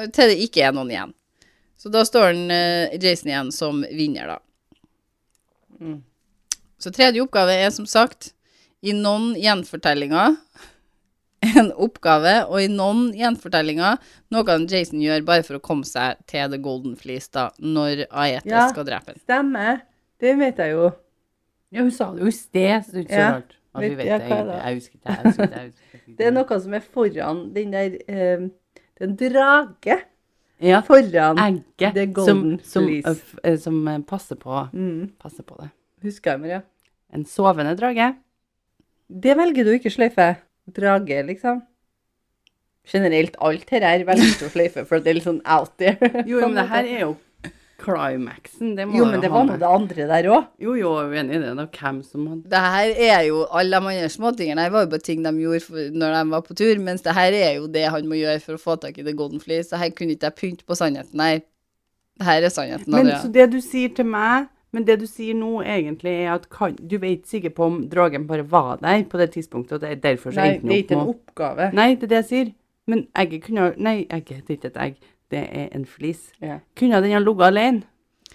[0.00, 1.14] til det ikke er noen igjen.
[1.76, 4.40] Så da står den, øh, Jason igjen som vinner, da.
[5.76, 6.00] Mm.
[6.80, 8.32] Så tredje oppgave er som sagt
[8.80, 10.40] i noen gjenfortellinger
[11.42, 13.98] en oppgave, og i noen gjenfortellinger
[14.34, 18.06] noe han Jason gjør bare for å komme seg til The Golden Fleece da, når
[18.10, 18.64] Aieta Ja.
[18.72, 19.20] skal drepe ham.
[19.22, 19.80] Stemmer.
[20.18, 20.88] Det vet jeg jo.
[21.70, 23.54] Ja, hun sa det jo i sted, så det er ikke så rart.
[23.74, 24.58] At vi Vet- vet ja, det egentlig.
[24.64, 25.14] Jeg husker det.
[25.14, 25.56] jeg husker ikke.
[25.58, 26.14] jeg husker det.
[26.18, 29.98] Det er noe som er foran den der eh, Det er en drage
[30.64, 33.12] ja, foran egget The Golden som, Fleece.
[33.14, 35.12] f- øh, som øh, passer, på, mm.
[35.20, 35.68] passer på det.
[36.02, 36.60] Husker jeg, Maria?
[37.14, 38.14] En sovende drage.
[39.08, 40.34] Det velger du ikke sløyfe.
[40.76, 41.62] Drage, liksom.
[42.88, 46.12] Generelt alt her er veldig stor sløyfe, for det er litt sånn out there.
[46.30, 47.16] Jo, men det her er jo
[47.78, 48.72] climaxen.
[48.76, 50.48] Det må Jo, men det var nå det andre der òg.
[50.62, 51.52] Jo, jo, jeg er enig i det.
[51.60, 54.90] Det hvem som hadde Det her er jo alle de andre småtingene Det var jo
[54.94, 57.68] bare ting de gjorde for, når de var på tur, mens det her er jo
[57.76, 60.16] det han må gjøre for å få tak i The Golden Fleece, så her kunne
[60.16, 61.42] ikke jeg pynte på sannheten her.
[62.18, 62.90] Det her er sannheten.
[62.90, 63.20] Men Andrea.
[63.22, 66.74] så det du sier til meg Men det du sier nå, egentlig, er at kan,
[66.76, 70.02] du vet sikkert på om dragen bare var der på det tidspunktet, og det er
[70.02, 71.70] derfor så Nei, det er ikke en opp oppgave.
[71.76, 72.50] Nei, det er det jeg sier.
[72.88, 74.98] Men egget kunne Nei, egget det er ikke et egg.
[75.28, 76.28] Det er en flis.
[76.44, 76.58] Ja.
[76.76, 77.82] Kunne den ha ligget alene?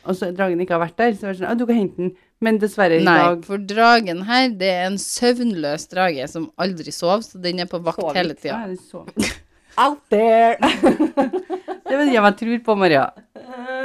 [0.04, 1.14] Og så dragen ikke har vært der?
[1.16, 2.12] Så er det sånn, ah, du kan hente den.
[2.44, 6.92] Men dessverre, i Nei, dag for dragen her, det er en søvnløs drage som aldri
[6.92, 8.18] sov, så den er på vakt Sovet.
[8.20, 8.60] hele tida.
[8.68, 9.38] Det
[9.84, 10.58] Out there!
[11.94, 13.04] Det vil jeg meg jeg tror på, Maria.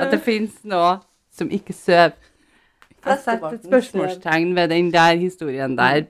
[0.00, 0.96] At det fins noe
[1.34, 2.14] som ikke sover.
[3.06, 6.02] Jeg setter et spørsmålstegn ved den der historien der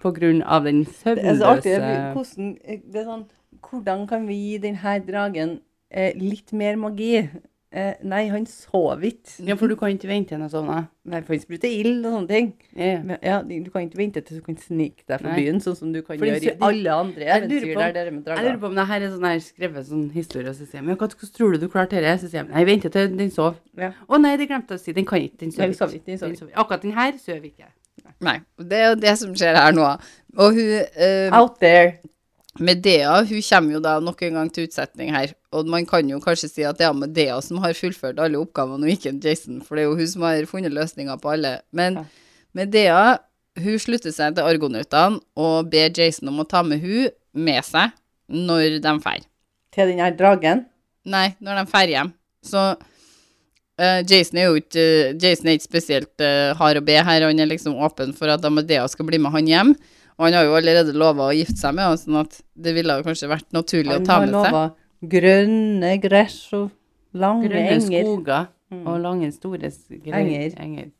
[0.42, 1.76] av den Det er søvnløse
[2.12, 3.24] Hvordan, det er sånn,
[3.68, 5.58] hvordan kan vi gi denne dragen
[5.90, 7.28] eh, litt mer magi?
[7.68, 9.42] Eh, nei, han sov ikke.
[9.44, 12.14] Ja, for du kan ikke vente til og sovne Nei, for han spruter ild og
[12.14, 12.46] sånne ting.
[12.72, 12.94] Ja.
[13.04, 15.92] Men, ja, du kan ikke vente til du kan snike deg fra byen, sånn som
[15.92, 18.80] du kan Fordi gjøre i alle andre eventyr der dere med Jeg lurer på om
[18.80, 21.60] det her er sånn her skrevet sånn historie, og så sier jeg, hvordan tror du
[21.64, 22.16] du klarte dette?
[22.24, 23.60] Så sier jeg, nei, vente til den sov.
[23.76, 23.92] Ja.
[24.08, 26.06] Å nei, det glemte jeg å si, den kan ikke, den sover sov ikke.
[26.08, 26.60] den Den sover ikke.
[26.64, 27.72] Akkurat den her sover ikke.
[28.24, 28.38] Nei.
[28.64, 29.90] Det er jo det som skjer her nå.
[30.40, 31.98] Og hun uh, Out there.
[32.58, 35.32] Medea hun kommer jo da nok en gang til utsetning her.
[35.54, 38.84] Og man kan jo kanskje si at det er Medea som har fullført alle oppgavene,
[38.84, 41.60] og ikke Jason, for det er jo hun som har funnet løsninger på alle.
[41.72, 42.04] Men Ja.
[42.56, 43.00] Medea
[43.58, 47.94] hun slutter seg til argonautene og ber Jason om å ta med hun med seg
[48.28, 49.24] når de drar.
[49.74, 50.66] Til den her dragen.
[51.08, 52.12] Nei, når de drar hjem.
[52.44, 56.98] Så uh, Jason er jo ikke, uh, Jason er ikke spesielt uh, hard å be
[56.98, 57.26] her.
[57.26, 59.74] Han er liksom åpen for at Amadea skal bli med han hjem.
[60.18, 62.96] Og han har jo allerede lova å gifte seg med henne, sånn at det ville
[63.06, 64.34] kanskje vært naturlig Han å ta med seg.
[64.34, 64.74] Han har lova
[65.14, 66.70] grønne gress og
[67.14, 68.04] lange Grønne enger.
[68.04, 68.86] skoger Mm.
[68.86, 69.70] og lange, store
[70.12, 70.52] Enger.
[70.60, 70.90] enger.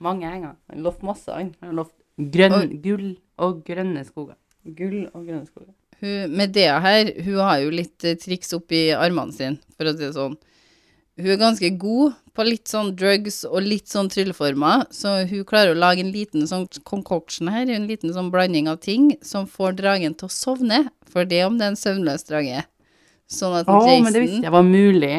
[0.00, 0.54] Mange enger.
[0.70, 1.54] Han lovte masse, han.
[1.60, 4.36] Han har lovt grønn, Og- gull og grønne skoger.
[4.64, 5.74] Gull og grønne skoger.
[6.00, 10.04] Hun, Medea her, hun har jo litt eh, triks oppi armene sine, for å si
[10.04, 10.36] det sånn.
[11.16, 15.72] Hun er ganske god på litt sånn drugs og litt sånn trylleformer, så hun klarer
[15.72, 19.78] å lage en liten sånn concoction her, en liten sånn blanding av ting som får
[19.78, 22.66] dragen til å sovne, for det om det er en søvnløs drage.
[23.32, 25.14] Sånn at Å, Jason men det visste jeg var mulig.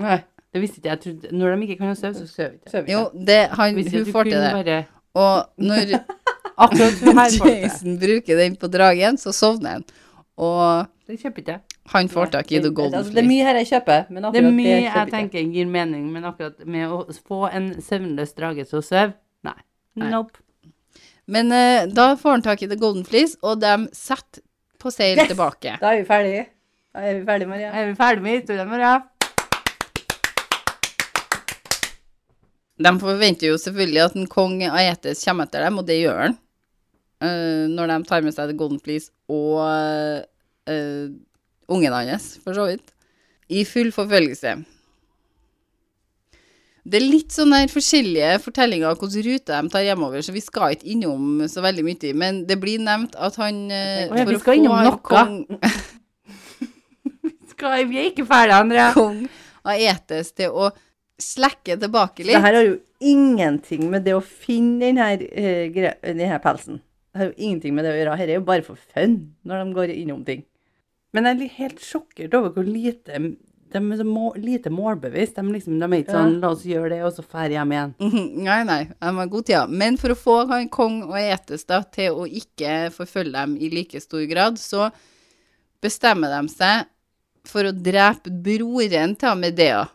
[0.00, 0.20] Nei,
[0.52, 1.00] Det visste ikke jeg.
[1.02, 2.84] Trodde, når de ikke kan sove, så sover ikke.
[2.92, 4.52] Jo, det, han, hun får til det.
[4.60, 4.78] Bare,
[5.18, 5.96] Og når.
[7.42, 9.86] Jason bruker den på dragen, så sovner han.
[10.38, 11.71] Og Det kjøper ikke jeg.
[11.90, 13.14] Han får tak i The Golden fleece.
[13.14, 15.10] det er mye her jeg kjøper, men Det er mye kjøper jeg ikke.
[15.16, 19.56] tenker gir mening, men akkurat med å få en søvnløs drage til å sove, nei.
[19.98, 20.10] Nei.
[20.14, 20.38] Nope.
[21.26, 24.42] Men uh, da får han tak i The Golden Fleece, og de setter
[24.78, 25.28] på seil Yes!
[25.30, 25.76] tilbake.
[25.80, 26.46] Da er vi ferdige.
[26.94, 27.72] Da er vi ferdige, Maria.
[27.72, 28.94] Er vi ferdige med historien Maria.
[32.82, 36.38] De forventer jo selvfølgelig at en kong Aetes kommer etter dem, og det gjør han.
[37.22, 39.60] Uh, når de tar med seg The Golden Fleece og
[40.66, 41.04] eh,
[41.68, 42.92] ungen hans, for så vidt.
[43.52, 44.56] I full forfølgelse.
[46.82, 50.40] Det er litt sånn der forskjellige fortellinger av hvilken rute de tar hjemover, så vi
[50.42, 52.10] skal ikke innom så veldig mye.
[52.18, 54.98] Men det blir nevnt at han eh, Å ja, vi skal innom noe.
[55.06, 55.36] Kong,
[57.52, 58.88] Skal, vi er ikke ferdige, Andrea.
[58.96, 59.20] kong
[59.70, 60.72] Aetes til å
[61.22, 62.40] slekke tilbake Det litt.
[62.42, 66.80] her har jo ingenting med det å finne denne, eh, gre- den her pelsen.
[67.12, 68.16] Det har jo ingenting med det å gjøre.
[68.18, 70.42] Her er jo bare for fun når de går innom ting.
[71.12, 73.18] Men jeg er helt sjokkert over hvor lite
[73.72, 75.38] de er så må, lite målbevisst.
[75.38, 77.94] De, liksom, de er ikke sånn 'la oss gjøre det', og så drar hjem igjen.
[78.00, 79.70] Mhm, Nei, nei, de har god tid.
[79.70, 83.70] Men for å få han kong og etes da, til å ikke forfølge dem i
[83.72, 84.90] like stor grad, så
[85.82, 86.86] bestemmer de seg
[87.48, 89.88] for å drepe broren til Amedea.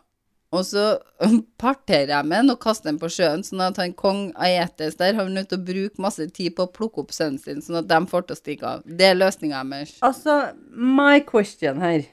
[0.54, 0.84] Og så
[1.62, 5.16] parterer jeg med den og kaster den på sjøen, sånn at han kong Aetes der
[5.18, 7.90] har nødt til å bruke masse tid på å plukke opp sønnen sin, sånn at
[7.90, 8.86] de får til å stikke av.
[8.86, 9.98] Det er løsninga deres.
[10.04, 10.38] Altså,
[10.72, 12.06] my question her.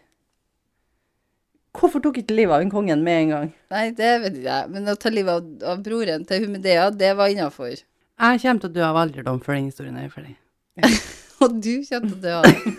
[1.76, 3.50] Hvorfor tok ikke livet av en kongen med en gang?
[3.74, 7.12] Nei, det vet ikke jeg, men å ta livet av, av broren til Humidea, det
[7.20, 7.76] var innafor.
[7.76, 10.38] Jeg kommer til å dø av alderdom før den historien er ferdig.
[11.44, 12.76] Og du kommer til å dø av det.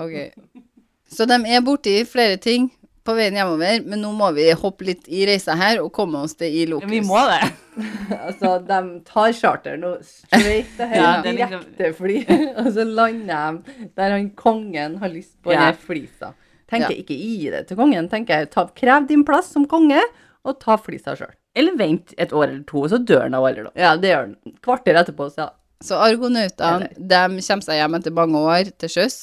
[0.00, 0.64] Ok.
[1.12, 2.70] Så de er borti flere ting
[3.06, 6.34] på veien hjemover, men nå må vi hoppe litt i reisa her og komme oss
[6.38, 6.90] til i Lokus.
[6.90, 7.40] Vi må det.
[8.16, 12.16] Altså, de tar charter nå straight til Ja, her, det er liksom- direkte fly,
[12.62, 15.66] og så lander de der han kongen har lyst på Ja.
[15.70, 16.32] den flisa.
[16.70, 17.02] Tenker Ja.
[17.02, 20.00] ikke gi det til kongen, tenker jeg, ta, krev din plass som konge,
[20.46, 21.34] og ta flisa sjøl.
[21.56, 23.72] Eller vent et år eller to, og så dør han av alderdom.
[23.78, 24.36] Ja, det gjør han.
[24.62, 25.50] Kvarter etterpå, så ja.
[25.84, 29.16] Så argonautene de kommer seg hjem etter mange år til sjøs,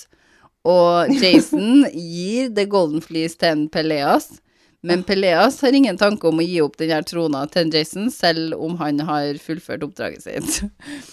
[0.67, 4.29] og Jason gir The Golden Fleece til en Peleas.
[4.83, 8.57] Men Peleas har ingen tanke om å gi opp denne trona til en Jason, selv
[8.59, 10.63] om han har fullført oppdraget sitt.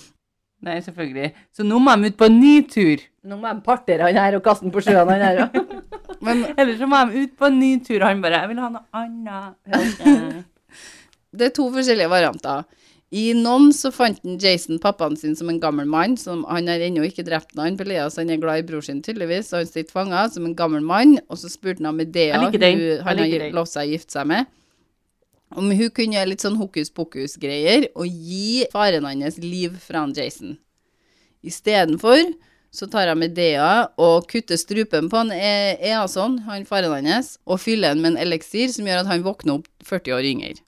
[0.67, 1.31] Nei, selvfølgelig.
[1.57, 3.01] Så nå må de ut på en ny tur.
[3.25, 5.39] Nå må de partere han her og kaste han på sjøen, han her.
[5.47, 5.55] òg.
[6.61, 8.69] Eller så må de ut på en ny tur, og han bare 'Jeg vil ha
[8.75, 10.45] noe annet'.
[11.33, 12.67] det er to forskjellige varianter.
[13.11, 16.15] I noen så fant han Jason pappaen sin som en gammel mann.
[16.21, 17.75] Som han har ennå ikke drept noen.
[17.81, 20.85] Peleas han er glad i bror sin tydeligvis, og han sitter fanga som en gammel
[20.87, 21.17] mann.
[21.29, 23.27] Og så spurte han Medea, Jeg hun, han har
[23.59, 24.47] lovt seg å gifte seg med.
[25.59, 30.15] Om hun kunne gjøre litt sånn hokus pokus-greier og gi faren hans liv fra han
[30.15, 30.55] Jason.
[31.43, 32.21] Istedenfor
[32.71, 37.59] så tar han Medea og kutter strupen på han E- Eason, han faren hans, og
[37.59, 40.61] fyller han med en eliksir som gjør at han våkner opp 40 år yngre.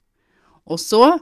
[0.67, 1.19] Og så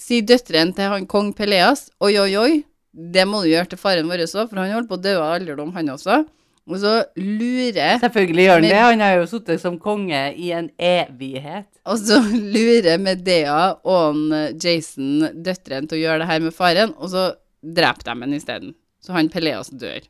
[0.00, 2.64] sier døtrene til han kong Peleas oi, oi, oi,
[2.96, 5.36] det må du gjøre til faren vår også, for han holdt på å dø av
[5.36, 6.22] alderdom, han også.
[6.66, 8.78] Og så lurer Selvfølgelig gjør han med, det.
[8.82, 11.68] Han har jo sittet som konge i en evighet.
[11.86, 12.18] Og så
[12.56, 14.18] lurer Medea og
[14.58, 17.28] Jason døtrene til å gjøre det her med faren, og så
[17.62, 18.74] dreper de ham isteden.
[19.04, 20.08] Så han Peleas dør.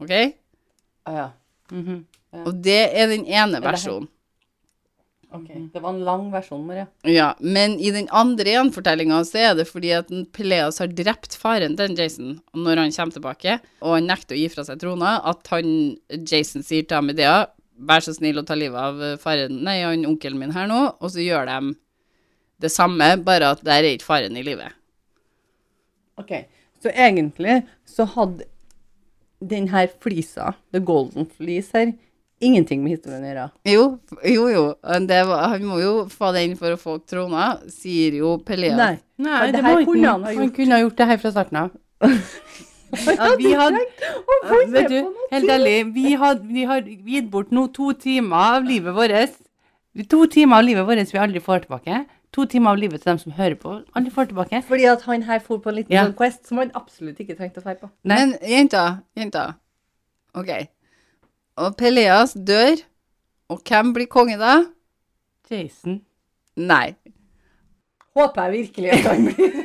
[0.00, 0.14] OK?
[1.04, 1.28] Ah, ja.
[1.74, 2.06] Mhm.
[2.44, 4.08] Og det er den ene versjonen.
[5.30, 6.86] Ok, Det var en lang versjon, Maria.
[7.04, 11.76] Ja, men i den andre gjenfortellinga så er det fordi at Peleas har drept faren
[11.76, 15.52] til Jason når han kommer tilbake, og han nekter å gi fra seg trona, at
[15.52, 15.68] han,
[16.24, 17.42] Jason sier til Amedea
[17.78, 20.80] vær så snill å ta livet av eh, faren, nei, han onkelen min her nå,
[20.98, 21.74] og så gjør de
[22.64, 24.74] det samme, bare at der er ikke faren i livet.
[26.18, 26.32] Ok,
[26.82, 28.48] så egentlig så hadde
[29.38, 31.92] den her flisa, the golden fleece her,
[32.40, 33.46] ingenting med historien å gjøre.
[33.72, 33.84] Jo,
[34.24, 34.64] jo, jo.
[35.08, 38.76] Det var, han må jo få den for å få trona, sier jo Peleas.
[38.78, 38.94] Nei.
[39.18, 40.42] Nei, det det her må ikke kunne han ha gjort.
[40.44, 41.70] Han kunne ha gjort det her fra starten av.
[42.88, 43.82] Ja, vi hadde
[44.72, 48.94] Vet du, helt ærlig, vi har, vi har gitt bort nå to timer av livet
[48.96, 49.34] vårt.
[50.08, 51.98] To timer av livet vårt vi aldri får tilbake.
[52.32, 54.62] To timer av livet til dem som hører på, aldri får tilbake.
[54.68, 56.06] Fordi at han her for på en liten Ja.
[56.06, 57.90] sånn quest som han absolutt ikke trengte å dra på.
[58.04, 58.16] Nei.
[58.24, 59.44] Men jenta, jenta.
[60.34, 60.48] OK.
[61.58, 62.76] Og Peleas dør,
[63.50, 64.52] og hvem blir konge da?
[65.50, 66.00] Jason.
[66.58, 66.94] Nei.
[68.18, 69.50] Håper jeg virkelig at han blir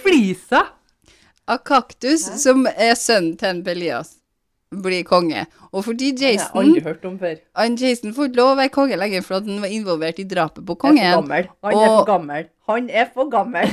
[0.00, 0.62] Flisa!
[1.50, 4.10] Akaktus, som er sønnen til Peleas, Pelias,
[4.84, 5.40] blir konge.
[5.74, 7.34] Og fordi Jason Jeg har aldri hørt om før.
[7.58, 10.26] han Jason får ikke lov å være konge lenger for at han var involvert i
[10.30, 11.26] drapet på Han er for kongen.
[11.26, 11.44] gammel.
[11.64, 12.44] Han er for gammel.
[12.70, 13.68] Han er for gammel.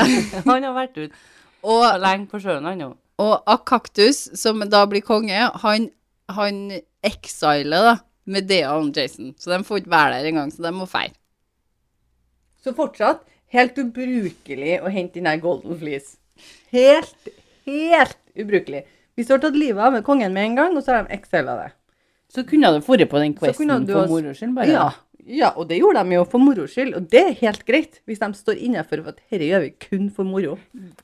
[0.50, 1.14] Han har vært ute
[1.62, 2.90] Og, så lenge på sjøen, han nå.
[3.20, 5.90] Og Akaktus, som da blir konge, han,
[6.32, 6.62] han
[7.04, 9.34] exiler da Medea og Jason.
[9.38, 11.14] Så de får ikke være der engang, så de må feire.
[12.62, 16.16] Så fortsatt helt ubrukelig å hente inn her Golden Fleece.
[16.72, 17.30] Helt,
[17.66, 18.84] helt ubrukelig.
[19.18, 21.16] Hvis du har tatt livet av med kongen med en gang, og så har de
[21.18, 21.70] excela det.
[22.32, 24.70] Så kunne du dratt på den questen for moro skyld, bare.
[24.72, 24.86] Ja,
[25.22, 28.00] ja, og det gjorde de jo for moro skyld, og det er helt greit.
[28.10, 30.56] Hvis de står innenfor for at dette gjør vi kun for moro.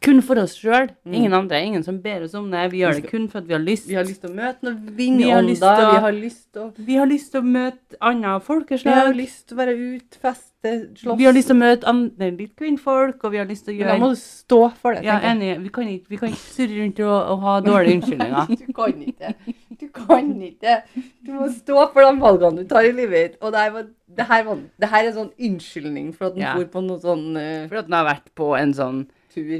[0.02, 0.90] Kun for oss sjøl.
[1.06, 1.60] Ingen andre.
[1.62, 2.64] Ingen som ber oss om det.
[2.72, 3.86] Vi gjør det kun for at vi har lyst.
[3.88, 6.98] Vi har lyst til å møte noen Vi vindånder, vi har lyst til å Vi
[6.98, 8.34] har lyst til å møte andre
[8.68, 11.18] vi har lyst til å være ute, feste, slåss.
[11.18, 13.78] Vi har lyst til å møte andre litt kvinnfolk, og vi har lyst til å
[13.78, 15.04] Men da må du stå for det.
[15.06, 15.54] Ja, enig.
[15.62, 18.54] Vi kan ikke, vi kan ikke surre rundt og, og ha dårlige unnskyldninger.
[18.66, 19.34] Du kan ikke.
[19.78, 20.80] Du kan ikke.
[21.22, 23.36] Du må stå for de valgene du tar i livet ditt.
[23.42, 23.84] Og det her, var,
[24.18, 26.54] det her, var, det her er sånn unnskyldning for at du Ja.
[26.58, 29.04] bor på noe sånn uh, For at den har vært på en sånn
[29.34, 29.52] tur.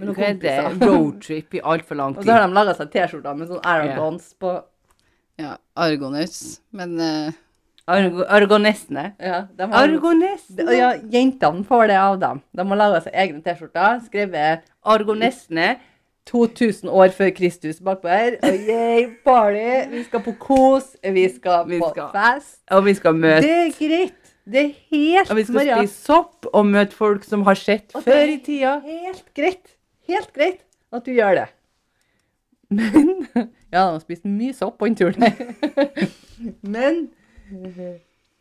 [0.00, 0.80] Med noen er kompiser.
[0.88, 2.22] Roadtrip i altfor lang tid.
[2.24, 4.56] Og så har de laga seg T-skjorter med sånn arrogance på
[5.40, 6.42] Ja, Argonauts.
[6.72, 7.30] Men uh...
[7.90, 9.14] Argo, argonessene.
[9.18, 10.74] Ja, Argonessene.
[10.76, 12.42] ja jentene får det av dem.
[12.54, 15.72] De har laga seg egne T-skjorter, skrevet Argonessene.
[16.26, 18.36] 2000 år før Kristus bakpå her.
[18.42, 19.90] Og yay, party!
[19.90, 22.60] Vi skal på kos, vi skal Vi på skal- fest.
[22.70, 24.14] Og vi skal møte Det er greit.
[24.50, 27.92] Det er helt Og vi skal Maria, spise sopp og møte folk som har sett
[27.94, 28.80] Og før i tida.
[28.84, 29.76] Helt greit.
[30.08, 30.60] Helt greit
[30.92, 31.48] at du gjør det.
[32.70, 33.26] Men
[33.72, 35.34] Ja, de har spist mye sopp på den turen her.
[36.62, 37.08] Men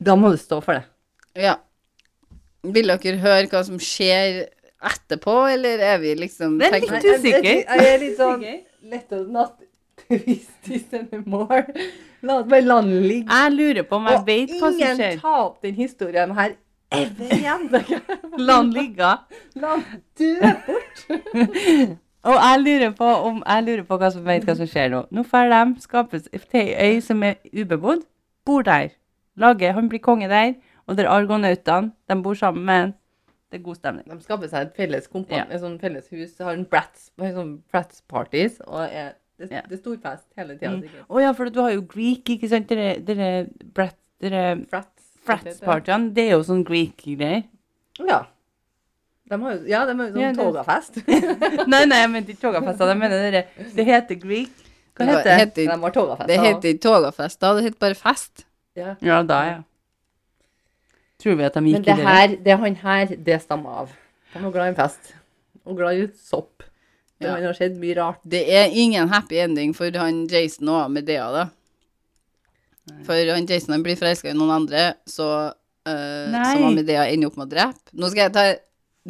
[0.01, 0.83] da må du stå for det.
[1.35, 1.55] ja.
[2.63, 4.41] Vil dere høre hva som skjer
[4.83, 7.43] etterpå, eller er vi liksom Det er litt usikker.
[7.43, 8.45] Jeg, jeg, jeg er litt sånn
[8.89, 9.57] lett og natt
[10.07, 11.65] twist anymore.
[12.21, 13.27] La bare la ligge.
[13.29, 14.93] Jeg lurer på om jeg vet hva som skjer.
[14.95, 16.55] ingen tar ta opp den historien her
[16.91, 17.65] ever igjen.
[18.49, 19.15] Land ligge.
[19.55, 19.83] Land
[20.19, 21.03] dø bort.
[22.29, 25.05] Og jeg lurer på om jeg lurer på hva som vet hva som skjer nå.
[25.15, 28.03] Nå får de skapes til ei øy som er ubebodd.
[28.45, 28.89] Bor der.
[29.39, 30.57] Lager, Han blir konge der.
[30.87, 32.93] Og der argonautene, de bor sammen med.
[33.49, 34.05] Det er god stemning.
[34.05, 35.45] De skaper seg et felles kompan, Ja.
[35.49, 39.61] et sånn felles hus, har en brats, sånn brats parties, og er, det, Ja.
[39.67, 40.69] det er stor fest hele tida.
[40.75, 40.83] Mm.
[41.09, 42.67] oh, Å ja, for du har jo Greek, ikke sant?
[42.69, 45.07] Dere, dere, brat, dere Frats.
[45.25, 47.43] Frats-partyene, det er jo sånn Greek-greier.
[48.07, 48.25] Ja.
[49.29, 51.01] De har jo, ja, de har jo sånn Ja, togafest.
[51.69, 52.87] Nei, nei, jeg mente ikke togafester.
[52.89, 53.43] Jeg mener dere
[53.75, 54.49] Det heter Greek.
[54.97, 55.35] Hva heter det?
[55.39, 56.27] heter, De har togafest.
[56.27, 57.53] det heter ikke togafest, da.
[57.55, 58.45] Det heter bare fest.
[58.75, 58.95] Ja.
[59.01, 59.59] Ja, da, ja.
[61.19, 62.05] Tror vi at de Men det i det?
[62.07, 63.89] her, det han her, det stammer av.
[64.33, 65.13] Han var glad i en fest.
[65.65, 66.63] Og glad i sopp.
[67.19, 67.35] Det Ja.
[67.35, 68.21] har skjedd mye rart.
[68.23, 71.49] Det er ingen happy ending for han Jason og Medea, da.
[73.05, 75.51] For han Jason han blir forelska i noen andre, så
[75.87, 77.91] uh, som Amedea Medea ender opp med å drepe.
[77.93, 78.45] Nå skal jeg ta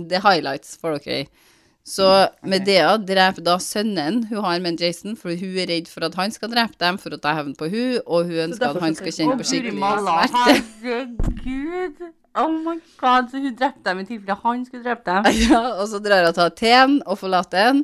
[0.09, 1.27] the highlights for dere.
[1.87, 2.05] Så
[2.45, 6.31] Medea dreper da sønnen hun har med Jason, for hun er redd for at han
[6.31, 9.15] skal drepe dem for å ta hevn på hun, og hun ønsker at han skal
[9.15, 10.43] kjenne på skikkelig smerte.
[10.45, 12.03] herregud.
[12.39, 15.31] Oh my god, så hun drepte dem i tilfelle han skulle drepe dem.
[15.49, 17.81] Ja, og så drar hun til Aten og forlater den.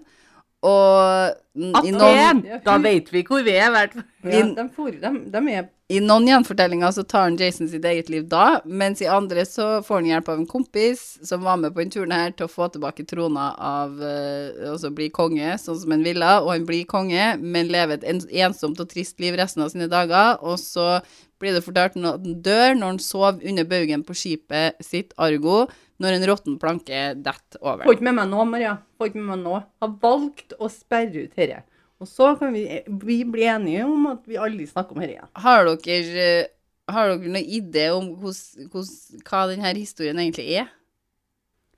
[0.65, 1.33] Og
[1.79, 1.97] Aten!
[1.97, 4.05] noen, Da vet vi hvor vi er, i hvert fall.
[4.25, 8.23] Ja, de, de, de er I noen gjenfortellinger så tar han Jason sitt eget liv
[8.25, 11.83] da, mens i andre så får han hjelp av en kompis som var med på
[11.83, 15.93] denne turen her til å få tilbake trona av uh, Altså bli konge, sånn som
[15.93, 19.69] han ville, og han blir konge, men lever et ensomt og trist liv resten av
[19.75, 21.03] sine dager, og så
[21.37, 25.67] blir det fortalt at han dør når han sov under baugen på skipet sitt, Argo,
[26.01, 27.85] når en råtten planke detter over.
[27.85, 28.73] Får ikke med meg nå, Maria.
[28.97, 29.61] Får ikke med meg nå.
[29.85, 31.61] Har valgt å sperre ut dette.
[32.03, 32.65] Og så kan vi,
[33.05, 35.29] vi bli enige om at vi aldri snakker om dette igjen.
[35.45, 36.47] Har dere, eh,
[36.91, 38.41] har dere noen idé om hos,
[38.73, 38.89] hos,
[39.23, 40.73] hva denne historien egentlig er?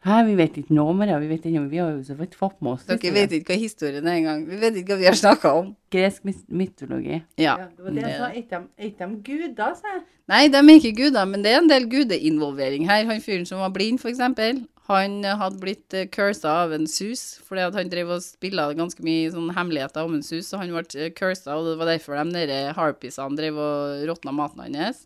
[0.07, 1.15] Hæ, vi vet ikke noe om det.
[1.19, 3.57] Vi vet ikke, vi har jo så vidt fått med oss Dere vet ikke hva
[3.59, 4.43] historien er engang.
[4.47, 5.71] Vi vet ikke hva vi har snakka om.
[5.93, 7.17] Gresk mytologi.
[7.41, 7.57] Ja.
[7.57, 8.29] Ja, det var det jeg sa.
[8.29, 10.03] Er er ikke de guder, sa jeg?
[10.31, 13.05] Nei, de er ikke guder, men det er en del gudeinvolvering her.
[13.09, 16.87] Han fyren som var blind, for eksempel, han eh, hadde blitt uh, cursa av en
[16.87, 20.63] sus, fordi at han drev og spilla ganske mye sånn hemmeligheter om en sus, og
[20.63, 24.77] han ble uh, cursa, og det var derfor de nede harpisene drev og råtna maten
[24.79, 25.03] hans.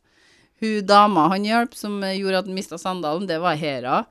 [0.61, 4.03] Hun dama han hjalp, som eh, gjorde at han mista sandalen, det var Hera.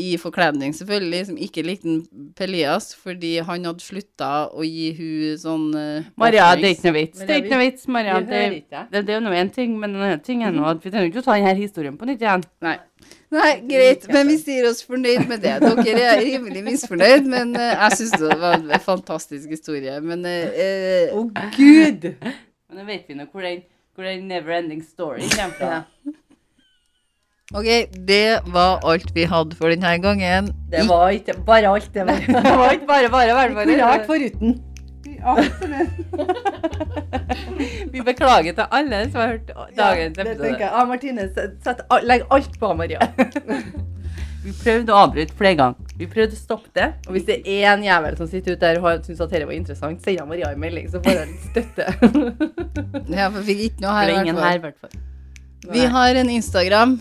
[0.00, 1.96] I forkledning, selvfølgelig, som ikke likte
[2.38, 6.96] Pelias, fordi han hadde slutta å gi hun sånn uh, Maria, det er ikke noe
[7.00, 7.24] vits.
[7.24, 8.20] Det er ikke noe vits, Maria.
[8.22, 10.84] Det, det, det er jo nå én ting, men en annen ting er nå at
[10.84, 12.46] vi trenger ikke å ta denne historien på nytt igjen.
[12.64, 12.76] Nei.
[13.30, 15.52] Nei, greit, men vi sier oss fornøyd med det.
[15.62, 20.00] Dere er rimelig misfornøyd, men uh, jeg syns det var en fantastisk historie.
[20.02, 22.08] Men Å, uh, Å, gud!
[22.18, 23.62] Men nå vet vi nå hvor den,
[23.94, 25.78] hvor den never ending story kommer fra.
[27.50, 27.66] OK,
[28.06, 30.50] det var alt vi hadde for denne gangen.
[30.70, 33.88] Det var ikke bare alt, det var Det var ikke bare bare, bare, Det kunne
[33.90, 34.06] vært bare.
[34.10, 34.58] foruten.
[37.92, 40.58] Vi beklager til alle som har hørt dagens tenker episode.
[40.60, 40.70] jeg.
[40.72, 41.20] Ah, Martine,
[42.08, 43.00] legg alt på, Maria.
[44.40, 45.76] Vi prøvde å avbryte flere ganger.
[46.00, 46.86] Vi prøvde å stoppe det.
[47.06, 49.44] Og hvis det er en jævel som sitter ute der og har- syns at dette
[49.50, 51.84] var interessant, send Maria en melding, så får litt støtte.
[53.12, 54.08] Ja, for vi fikk ikke noe er
[54.40, 54.94] her, i hvert fall.
[55.74, 56.96] Vi har en Instagram.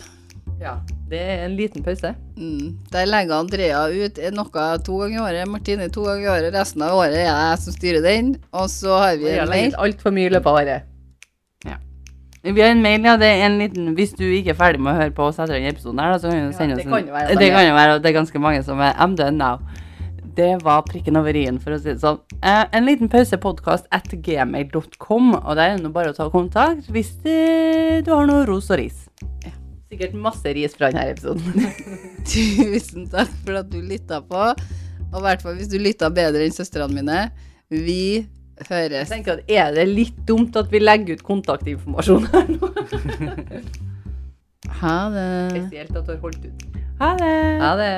[0.60, 0.76] Ja,
[1.07, 2.11] det er en liten pause.
[2.36, 5.48] Mm, der legger Andrea ut noe to ganger i året.
[5.48, 6.53] Martine to ganger i året.
[6.53, 8.36] Resten av året er jeg som styrer den.
[8.52, 9.76] Og så har vi en mail.
[9.80, 10.90] altfor mye i løpet av året.
[12.41, 13.18] Vi har en mail, ja.
[13.19, 15.57] Det er en liten Hvis du ikke er ferdig med å høre på oss etter
[15.57, 17.65] denne episoden her, så kan du Ja, sende det oss kan jo være Det kan
[17.68, 19.60] jo være, og det er ganske mange som er I'm done now.
[20.38, 22.22] Det var prikken over i-en, for å si det sånn.
[22.40, 26.88] Eh, en liten pause podkast at gmail.com, og der er det bare å ta kontakt
[26.88, 29.09] hvis det, du har noe ros og ris.
[29.90, 31.70] Sikkert masse ris fra denne episoden.
[32.30, 34.44] Tusen takk for at du lytta på.
[35.10, 37.24] Og i hvert fall hvis du lytta bedre enn søstrene mine.
[37.74, 37.95] Vi
[38.60, 39.10] Jeg høres.
[39.10, 42.70] tenker at Er det litt dumt at vi legger ut kontaktinformasjon her nå?
[44.80, 45.28] Ha det.
[45.56, 46.66] Spesielt at du har holdt ut.
[46.99, 47.36] Ha det!
[47.64, 47.91] Ha det.